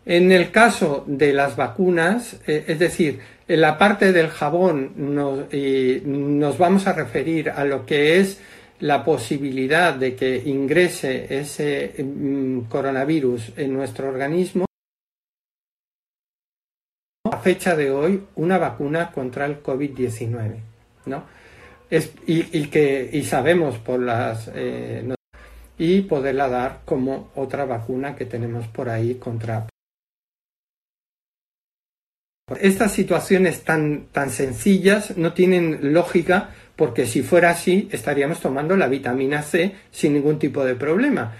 En 0.05 0.31
el 0.31 0.51
caso 0.51 1.03
de 1.07 1.31
las 1.31 1.55
vacunas, 1.55 2.39
eh, 2.45 2.65
es 2.67 2.79
decir, 2.79 3.19
en 3.47 3.61
la 3.61 3.77
parte 3.77 4.11
del 4.11 4.29
jabón 4.29 4.93
nos, 4.97 6.57
vamos 6.57 6.87
a 6.87 6.93
referir 6.93 7.49
a 7.49 7.63
lo 7.63 7.85
que 7.85 8.19
es 8.19 8.39
la 8.79 9.05
posibilidad 9.05 9.93
de 9.93 10.15
que 10.15 10.41
ingrese 10.43 11.27
ese 11.39 12.03
mm, 12.03 12.61
coronavirus 12.61 13.53
en 13.57 13.73
nuestro 13.73 14.09
organismo. 14.09 14.65
A 17.31 17.37
fecha 17.37 17.75
de 17.75 17.91
hoy, 17.91 18.23
una 18.35 18.57
vacuna 18.57 19.11
contra 19.11 19.45
el 19.45 19.61
COVID-19. 19.61 20.55
¿no? 21.05 21.23
Y, 22.25 22.67
que 22.67 23.09
y 23.11 23.23
sabemos 23.23 23.77
por 23.77 23.99
las 23.99 24.49
eh, 24.53 25.13
y 25.77 26.01
poderla 26.01 26.47
dar 26.47 26.81
como 26.85 27.31
otra 27.35 27.65
vacuna 27.65 28.15
que 28.15 28.25
tenemos 28.25 28.67
por 28.67 28.89
ahí 28.89 29.15
contra 29.15 29.67
estas 32.59 32.91
situaciones 32.91 33.63
tan, 33.63 34.07
tan 34.11 34.29
sencillas 34.29 35.17
no 35.17 35.33
tienen 35.33 35.93
lógica 35.93 36.49
porque 36.75 37.05
si 37.05 37.23
fuera 37.23 37.51
así 37.51 37.87
estaríamos 37.91 38.39
tomando 38.39 38.75
la 38.75 38.87
vitamina 38.87 39.41
C 39.41 39.73
sin 39.91 40.13
ningún 40.13 40.39
tipo 40.39 40.65
de 40.65 40.75
problema. 40.75 41.35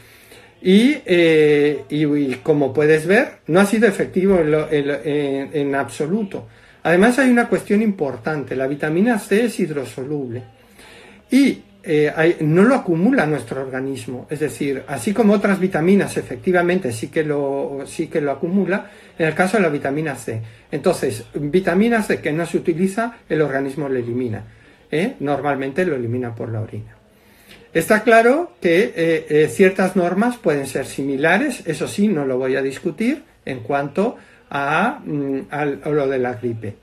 Y, 0.62 0.98
eh, 1.06 1.86
y, 1.90 2.36
como 2.36 2.72
puedes 2.72 3.08
ver, 3.08 3.40
no 3.48 3.60
ha 3.60 3.66
sido 3.66 3.88
efectivo 3.88 4.40
en, 4.40 5.50
en 5.54 5.76
absoluto. 5.76 6.48
Además 6.84 7.20
hay 7.20 7.30
una 7.30 7.48
cuestión 7.48 7.82
importante, 7.82 8.56
la 8.56 8.68
vitamina 8.68 9.20
C 9.20 9.46
es 9.46 9.60
hidrosoluble 9.60 10.44
y 11.30 11.62
eh, 11.84 12.38
no 12.42 12.64
lo 12.64 12.76
acumula 12.76 13.26
nuestro 13.26 13.62
organismo, 13.62 14.28
es 14.30 14.40
decir, 14.40 14.84
así 14.88 15.14
como 15.14 15.34
otras 15.34 15.60
vitaminas 15.60 16.18
efectivamente 16.18 16.92
sí 16.92 17.08
que, 17.08 17.24
lo, 17.24 17.84
sí 17.86 18.08
que 18.08 18.22
lo 18.22 18.32
acumula, 18.32 18.92
en 19.18 19.28
el 19.28 19.34
caso 19.34 19.58
de 19.58 19.64
la 19.64 19.70
vitamina 19.70 20.16
C. 20.16 20.42
Entonces, 20.72 21.26
vitamina 21.34 22.04
C 22.04 22.20
que 22.20 22.32
no 22.32 22.46
se 22.46 22.58
utiliza, 22.58 23.18
el 23.30 23.42
organismo 23.42 23.88
lo 23.90 23.98
elimina. 23.98 24.44
¿eh? 24.92 25.16
Normalmente 25.20 25.86
lo 25.86 25.96
elimina 25.96 26.36
por 26.36 26.52
la 26.52 26.62
orina. 26.62 26.96
Está 27.74 28.04
claro 28.04 28.52
que 28.60 28.94
eh, 28.96 29.48
ciertas 29.50 29.96
normas 29.96 30.38
pueden 30.38 30.68
ser 30.68 30.86
similares, 30.86 31.64
eso 31.66 31.88
sí, 31.88 32.08
no 32.08 32.26
lo 32.26 32.38
voy 32.38 32.56
a 32.58 32.62
discutir 32.62 33.24
en 33.46 33.62
cuanto 33.62 34.18
a, 34.52 35.00
lo 35.06 36.08
de 36.08 36.20
la 36.20 36.34
gripe. 36.34 36.76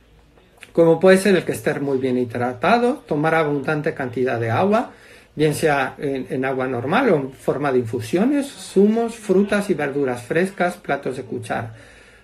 Como 0.73 0.99
puede 0.99 1.19
ser 1.19 1.37
el 1.37 1.45
que 1.45 1.53
esté 1.53 1.79
muy 1.81 1.99
bien 1.99 2.19
hidratado, 2.19 3.05
tomar 3.07 3.35
abundante 3.35 3.95
cantidad 3.95 4.41
de 4.41 4.51
agua, 4.51 4.93
bien 5.37 5.55
sea 5.55 5.95
en, 5.99 6.45
agua 6.45 6.67
normal 6.67 7.11
o 7.11 7.17
en 7.17 7.33
forma 7.33 7.71
de 7.71 7.81
infusiones, 7.81 8.47
zumos, 8.47 9.15
frutas 9.17 9.71
y 9.71 9.75
verduras 9.75 10.23
frescas, 10.23 10.77
platos 10.77 11.17
de 11.17 11.25
cuchara. 11.25 11.75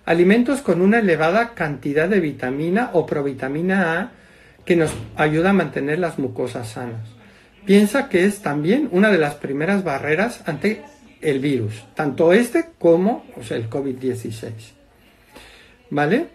Alimentos 0.05 0.61
con 0.61 0.81
una 0.81 0.99
elevada 0.99 1.53
cantidad 1.53 2.09
de 2.09 2.19
vitamina 2.19 2.91
o 2.93 3.05
provitamina 3.05 3.99
A 3.99 4.11
que 4.65 4.75
nos 4.75 4.91
ayuda 5.15 5.51
a 5.51 5.53
mantener 5.53 5.99
las 5.99 6.17
mucosas 6.17 6.69
sanas. 6.69 7.07
Piensa 7.65 8.09
que 8.09 8.25
es 8.25 8.41
también 8.41 8.89
una 8.91 9.11
de 9.11 9.17
las 9.17 9.35
primeras 9.35 9.83
barreras 9.83 10.41
ante 10.47 10.83
el 11.21 11.39
virus, 11.39 11.85
tanto 11.95 12.33
este 12.33 12.69
como 12.77 13.25
el 13.49 13.69
COVID-16. 13.69 14.74
¿Vale? 15.89 16.27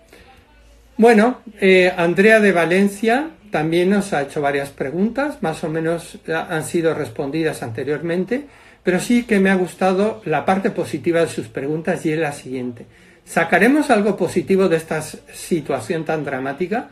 Bueno, 1.00 1.40
eh, 1.58 1.90
Andrea 1.96 2.40
de 2.40 2.52
Valencia 2.52 3.30
también 3.50 3.88
nos 3.88 4.12
ha 4.12 4.20
hecho 4.20 4.42
varias 4.42 4.68
preguntas, 4.68 5.42
más 5.42 5.64
o 5.64 5.70
menos 5.70 6.18
eh, 6.26 6.34
han 6.34 6.62
sido 6.62 6.92
respondidas 6.92 7.62
anteriormente, 7.62 8.44
pero 8.82 9.00
sí 9.00 9.24
que 9.24 9.40
me 9.40 9.48
ha 9.48 9.54
gustado 9.54 10.20
la 10.26 10.44
parte 10.44 10.70
positiva 10.70 11.22
de 11.22 11.28
sus 11.28 11.48
preguntas 11.48 12.04
y 12.04 12.12
es 12.12 12.18
la 12.18 12.32
siguiente. 12.32 12.84
¿Sacaremos 13.24 13.88
algo 13.88 14.14
positivo 14.14 14.68
de 14.68 14.76
esta 14.76 15.00
situación 15.00 16.04
tan 16.04 16.22
dramática? 16.22 16.90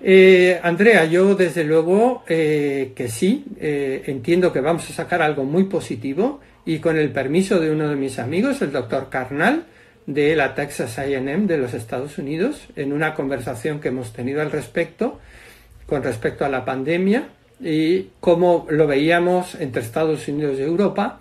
Eh, 0.00 0.58
Andrea, 0.62 1.04
yo 1.04 1.34
desde 1.34 1.64
luego 1.64 2.24
que 2.26 3.08
sí, 3.10 3.44
entiendo 3.60 4.50
que 4.50 4.60
vamos 4.60 4.88
a 4.88 4.94
sacar 4.94 5.20
algo 5.20 5.44
muy 5.44 5.64
positivo 5.64 6.40
y 6.64 6.78
con 6.78 6.96
el 6.96 7.10
permiso 7.10 7.60
de 7.60 7.70
uno 7.70 7.88
de 7.88 7.96
mis 7.96 8.18
amigos, 8.18 8.62
el 8.62 8.72
doctor 8.72 9.08
Carnal, 9.10 9.66
de 10.06 10.36
la 10.36 10.54
Texas 10.54 10.98
AM 10.98 11.46
de 11.46 11.58
los 11.58 11.74
Estados 11.74 12.18
Unidos 12.18 12.60
en 12.76 12.92
una 12.92 13.14
conversación 13.14 13.80
que 13.80 13.88
hemos 13.88 14.12
tenido 14.12 14.42
al 14.42 14.50
respecto, 14.50 15.18
con 15.86 16.02
respecto 16.02 16.44
a 16.44 16.48
la 16.48 16.64
pandemia 16.64 17.28
y 17.60 18.10
cómo 18.20 18.66
lo 18.70 18.86
veíamos 18.86 19.54
entre 19.54 19.82
Estados 19.82 20.28
Unidos 20.28 20.58
y 20.58 20.62
Europa. 20.62 21.20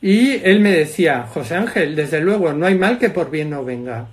Y 0.00 0.34
él 0.44 0.60
me 0.60 0.70
decía, 0.70 1.24
José 1.24 1.56
Ángel, 1.56 1.96
desde 1.96 2.20
luego, 2.20 2.52
no 2.52 2.66
hay 2.66 2.74
mal 2.74 2.98
que 2.98 3.10
por 3.10 3.30
bien 3.30 3.50
no 3.50 3.64
venga. 3.64 4.06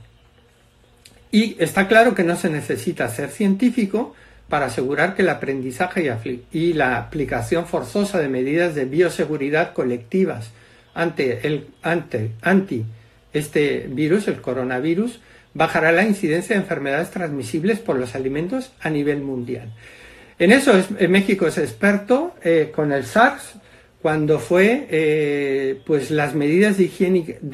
Y 1.32 1.56
está 1.60 1.88
claro 1.88 2.16
que 2.16 2.24
no 2.24 2.36
se 2.36 2.50
necesita 2.50 3.08
ser 3.10 3.30
científico 3.30 4.16
para 4.50 4.68
asegurar 4.68 5.16
que 5.16 5.22
el 5.22 5.30
aprendizaje 5.30 6.14
y 6.52 6.74
la 6.74 6.98
aplicación 6.98 7.68
forzosa 7.68 8.20
de 8.20 8.30
medidas 8.30 8.76
de 8.76 8.86
bioseguridad 8.86 9.74
colectivas 9.74 10.52
ante, 10.94 11.46
el, 11.46 11.68
ante 11.84 12.32
anti 12.42 12.86
este 13.38 13.88
virus, 13.90 14.28
el 14.28 14.42
coronavirus, 14.42 15.20
bajará 15.54 15.92
la 15.92 16.04
incidencia 16.04 16.56
de 16.56 16.62
enfermedades 16.62 17.10
transmisibles 17.12 17.80
por 17.80 17.98
los 17.98 18.16
alimentos 18.16 18.72
a 18.80 18.90
nivel 18.90 19.22
mundial. 19.22 19.74
En 20.40 20.52
eso 20.52 20.72
México 21.10 21.48
es 21.48 21.58
experto 21.58 22.36
eh, 22.44 22.72
con 22.74 22.92
el 22.92 23.06
SARS, 23.06 23.56
cuando 24.02 24.38
fue 24.40 24.88
eh, 24.92 25.82
pues 25.86 26.12
las 26.12 26.36
medidas 26.36 26.78
de 26.78 26.84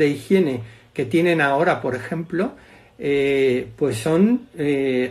higiene, 0.10 0.60
que 0.94 1.06
tienen 1.06 1.40
ahora, 1.40 1.82
por 1.82 1.96
ejemplo, 1.96 2.52
eh, 3.00 3.68
pues 3.78 3.98
son 3.98 4.48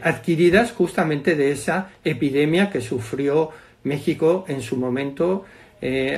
adquiridas 0.02 0.72
justamente 0.72 1.34
de 1.34 1.52
esa 1.52 1.90
epidemia 2.04 2.70
que 2.70 2.82
sufrió 2.82 3.50
México 3.84 4.44
en 4.48 4.60
su 4.60 4.76
momento 4.76 5.44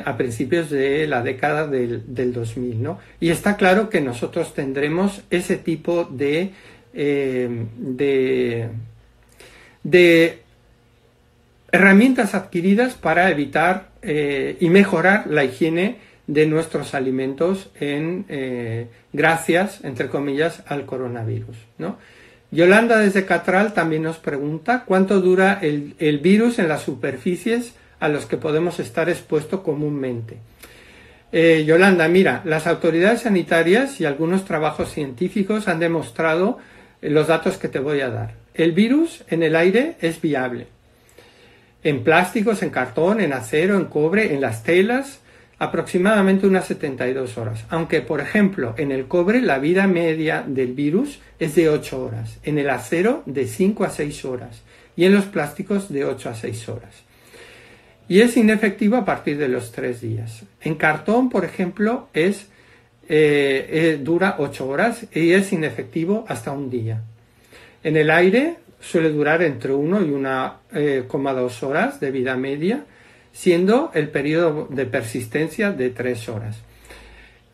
a 0.04 0.16
principios 0.18 0.68
de 0.68 1.06
la 1.06 1.22
década 1.22 1.66
del, 1.66 2.14
del 2.14 2.32
2000. 2.32 2.82
¿no? 2.82 2.98
Y 3.20 3.30
está 3.30 3.56
claro 3.56 3.88
que 3.88 4.00
nosotros 4.00 4.52
tendremos 4.52 5.22
ese 5.30 5.56
tipo 5.56 6.04
de, 6.04 6.50
de, 6.92 8.68
de 9.82 10.38
herramientas 11.74 12.36
adquiridas 12.36 12.94
para 12.94 13.30
evitar 13.30 13.88
eh, 14.02 14.56
y 14.60 14.70
mejorar 14.70 15.26
la 15.26 15.42
higiene 15.44 15.96
de 16.28 16.46
nuestros 16.46 16.94
alimentos 16.94 17.68
en 17.80 18.26
eh, 18.28 18.86
gracias, 19.12 19.82
entre 19.82 20.08
comillas, 20.08 20.62
al 20.66 20.86
coronavirus. 20.86 21.56
¿no? 21.78 21.98
Yolanda 22.52 22.98
desde 22.98 23.26
Catral 23.26 23.74
también 23.74 24.04
nos 24.04 24.18
pregunta 24.18 24.84
cuánto 24.86 25.20
dura 25.20 25.58
el, 25.60 25.96
el 25.98 26.18
virus 26.18 26.60
en 26.60 26.68
las 26.68 26.82
superficies 26.82 27.74
a 28.04 28.08
los 28.08 28.26
que 28.26 28.36
podemos 28.36 28.80
estar 28.80 29.08
expuestos 29.08 29.60
comúnmente. 29.60 30.38
Eh, 31.32 31.64
Yolanda, 31.66 32.06
mira, 32.08 32.42
las 32.44 32.66
autoridades 32.66 33.22
sanitarias 33.22 34.00
y 34.00 34.04
algunos 34.04 34.44
trabajos 34.44 34.90
científicos 34.90 35.68
han 35.68 35.80
demostrado 35.80 36.58
los 37.00 37.26
datos 37.26 37.56
que 37.56 37.68
te 37.68 37.78
voy 37.78 38.00
a 38.00 38.10
dar. 38.10 38.34
El 38.54 38.72
virus 38.72 39.24
en 39.28 39.42
el 39.42 39.56
aire 39.56 39.96
es 40.00 40.20
viable 40.20 40.66
en 41.84 42.02
plásticos, 42.02 42.62
en 42.62 42.70
cartón, 42.70 43.20
en 43.20 43.32
acero, 43.34 43.76
en 43.76 43.84
cobre, 43.84 44.34
en 44.34 44.40
las 44.40 44.62
telas, 44.62 45.20
aproximadamente 45.58 46.46
unas 46.46 46.64
72 46.64 47.38
horas. 47.38 47.66
Aunque, 47.68 48.00
por 48.00 48.20
ejemplo, 48.20 48.74
en 48.78 48.90
el 48.90 49.06
cobre 49.06 49.42
la 49.42 49.58
vida 49.58 49.86
media 49.86 50.42
del 50.46 50.72
virus 50.72 51.20
es 51.38 51.54
de 51.54 51.68
8 51.68 52.02
horas, 52.02 52.38
en 52.42 52.58
el 52.58 52.70
acero 52.70 53.22
de 53.26 53.46
5 53.46 53.84
a 53.84 53.90
6 53.90 54.24
horas 54.24 54.62
y 54.96 55.04
en 55.04 55.14
los 55.14 55.26
plásticos 55.26 55.92
de 55.92 56.06
8 56.06 56.30
a 56.30 56.34
6 56.34 56.68
horas. 56.70 57.03
Y 58.08 58.20
es 58.20 58.36
inefectivo 58.36 58.96
a 58.96 59.04
partir 59.04 59.38
de 59.38 59.48
los 59.48 59.72
3 59.72 60.00
días. 60.00 60.42
En 60.60 60.74
cartón, 60.74 61.30
por 61.30 61.44
ejemplo, 61.44 62.08
es, 62.12 62.48
eh, 63.08 63.66
eh, 63.70 64.00
dura 64.02 64.36
8 64.38 64.66
horas 64.66 65.06
y 65.12 65.32
es 65.32 65.52
inefectivo 65.52 66.24
hasta 66.28 66.52
un 66.52 66.68
día. 66.68 67.02
En 67.82 67.96
el 67.96 68.10
aire 68.10 68.56
suele 68.80 69.10
durar 69.10 69.42
entre 69.42 69.72
1 69.72 70.02
y 70.02 70.10
1,2 70.10 71.62
eh, 71.62 71.66
horas 71.66 72.00
de 72.00 72.10
vida 72.10 72.36
media, 72.36 72.84
siendo 73.32 73.90
el 73.94 74.08
periodo 74.10 74.68
de 74.70 74.84
persistencia 74.84 75.72
de 75.72 75.90
3 75.90 76.28
horas. 76.28 76.56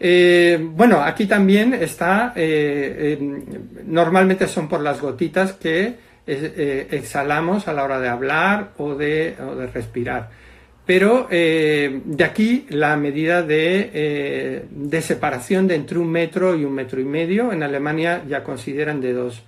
Eh, 0.01 0.59
bueno, 0.61 1.01
aquí 1.03 1.27
también 1.27 1.75
está, 1.75 2.35
normalmente 3.85 4.49
son 4.49 4.69
por 4.69 4.81
las 4.81 5.01
gotitas 5.01 5.53
que 5.53 6.10
exhalamos 6.27 7.67
a 7.69 7.73
la 7.73 7.85
hora 7.85 8.01
de 8.01 8.09
hablar 8.09 8.73
o 8.79 8.95
de, 8.95 9.35
respirar. 9.73 10.31
Pero 10.87 11.29
de 11.29 12.25
aquí 12.25 12.67
la 12.71 12.97
medida 12.97 13.43
de, 13.43 14.65
de, 14.71 15.03
separación 15.03 15.69
de 15.69 15.77
entre 15.77 15.99
un 15.99 16.11
metro 16.11 16.57
y 16.57 16.65
un 16.65 16.73
metro 16.73 17.01
y 17.01 17.05
medio, 17.05 17.53
en 17.53 17.63
Alemania 17.63 18.23
ya 18.27 18.43
consideran 18.43 19.01
de 19.01 19.13
dos, 19.13 19.45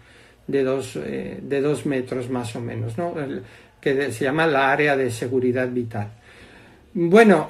de 0.47 0.63
dos, 0.63 0.97
eh, 0.97 1.39
de 1.43 1.61
dos 1.61 1.87
metros 1.87 2.29
más 2.31 2.55
o 2.57 2.61
menos, 2.61 2.99
¿no? 2.99 3.15
que 3.81 4.13
se 4.13 4.25
llama 4.25 4.47
la 4.47 4.71
área 4.71 4.97
de 4.97 5.11
seguridad 5.11 5.69
vital. 5.69 6.09
Bueno, 6.95 7.49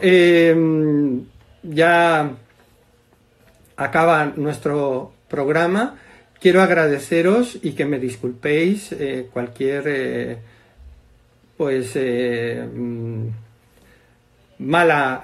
ya 1.62 2.30
acaba 3.76 4.32
nuestro 4.36 5.12
programa. 5.28 5.96
Quiero 6.42 6.60
agradeceros 6.60 7.58
y 7.62 7.72
que 7.72 7.84
me 7.84 8.00
disculpéis 8.00 8.90
eh, 8.90 9.28
cualquier 9.32 9.84
eh, 9.86 10.38
pues 11.56 11.96
mm, 11.96 13.28
mala 14.58 15.22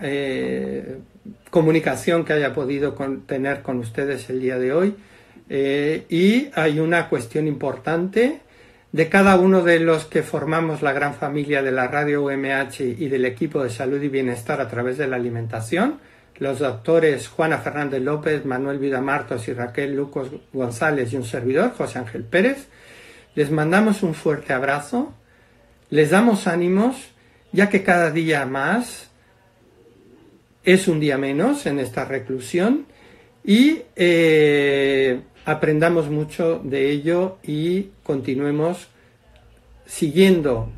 comunicación 1.51 2.25
que 2.25 2.35
haya 2.35 2.55
podido 2.55 2.95
tener 3.27 3.63
con 3.63 3.79
ustedes 3.79 4.31
el 4.31 4.41
día 4.41 4.59
de 4.59 4.73
hoy. 4.73 4.95
Eh, 5.51 6.05
y 6.09 6.51
hay 6.55 6.79
una 6.79 7.09
cuestión 7.09 7.49
importante 7.49 8.41
de 8.93 9.09
cada 9.09 9.37
uno 9.37 9.63
de 9.63 9.81
los 9.81 10.05
que 10.05 10.23
formamos 10.23 10.83
la 10.83 10.93
gran 10.93 11.15
familia 11.15 11.63
de 11.63 11.73
la 11.73 11.89
radio 11.89 12.23
UMH 12.23 12.81
y 12.81 13.09
del 13.09 13.25
equipo 13.25 13.63
de 13.63 13.71
salud 13.71 14.01
y 14.03 14.09
bienestar 14.09 14.61
a 14.61 14.69
través 14.69 14.99
de 14.99 15.09
la 15.09 15.17
alimentación, 15.17 15.99
los 16.39 16.61
doctores 16.61 17.29
Juana 17.29 17.59
Fernández 17.59 18.03
López, 18.03 18.45
Manuel 18.45 18.79
Vidamartos 18.79 19.49
y 19.49 19.53
Raquel 19.53 19.95
Lucas 19.95 20.29
González 20.53 21.13
y 21.13 21.17
un 21.17 21.25
servidor, 21.25 21.73
José 21.77 21.99
Ángel 21.99 22.25
Pérez, 22.25 22.69
les 23.35 23.51
mandamos 23.51 24.03
un 24.03 24.15
fuerte 24.15 24.53
abrazo, 24.53 25.15
les 25.91 26.11
damos 26.11 26.47
ánimos, 26.47 27.11
ya 27.53 27.69
que 27.69 27.83
cada 27.83 28.11
día 28.11 28.47
más 28.47 29.11
es 30.65 30.87
un 30.87 31.01
día 31.01 31.19
menos 31.19 31.67
en 31.67 31.79
esta 31.79 32.05
reclusión 32.05 32.87
y 33.45 33.83
eh, 33.97 35.21
aprendamos 35.45 36.11
mucho 36.11 36.61
de 36.63 36.91
ello 36.91 37.39
y 37.43 37.91
continuemos 38.03 38.89
siguiendo 39.87 40.71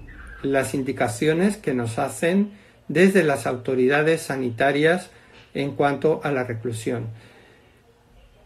las 0.43 0.75
indicaciones 0.75 1.57
que 1.57 1.75
nos 1.75 1.99
hacen 1.99 2.53
desde 2.89 3.25
las 3.25 3.47
autoridades 3.47 4.23
sanitarias 4.23 5.11
en 5.55 5.73
cuanto 5.73 6.21
a 6.23 6.31
la 6.31 6.45
reclusión. 6.45 7.09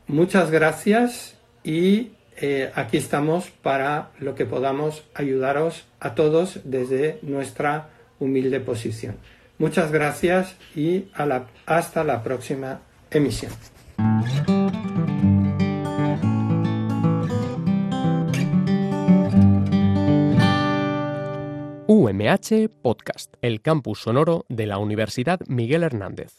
Muchas 0.07 0.51
gracias 0.51 1.37
y 1.62 2.12
eh, 2.37 2.71
aquí 2.75 2.97
estamos 2.97 3.51
para 3.62 4.11
lo 4.19 4.35
que 4.35 4.45
podamos 4.45 5.05
ayudaros 5.14 5.87
a 6.01 6.14
todos 6.14 6.61
desde 6.64 7.19
nuestra 7.23 7.90
humilde 8.19 8.61
posición. 8.61 9.17
Muchas 9.59 9.93
gracias 9.93 10.57
y 10.75 11.07
hasta 11.67 12.05
la 12.05 12.23
próxima 12.23 12.81
emisión. 13.11 13.53
UMH 21.87 22.71
Podcast, 22.83 23.35
el 23.43 23.61
campus 23.61 24.01
sonoro 24.01 24.47
de 24.49 24.67
la 24.67 24.79
Universidad 24.79 25.40
Miguel 25.47 25.83
Hernández. 25.83 26.33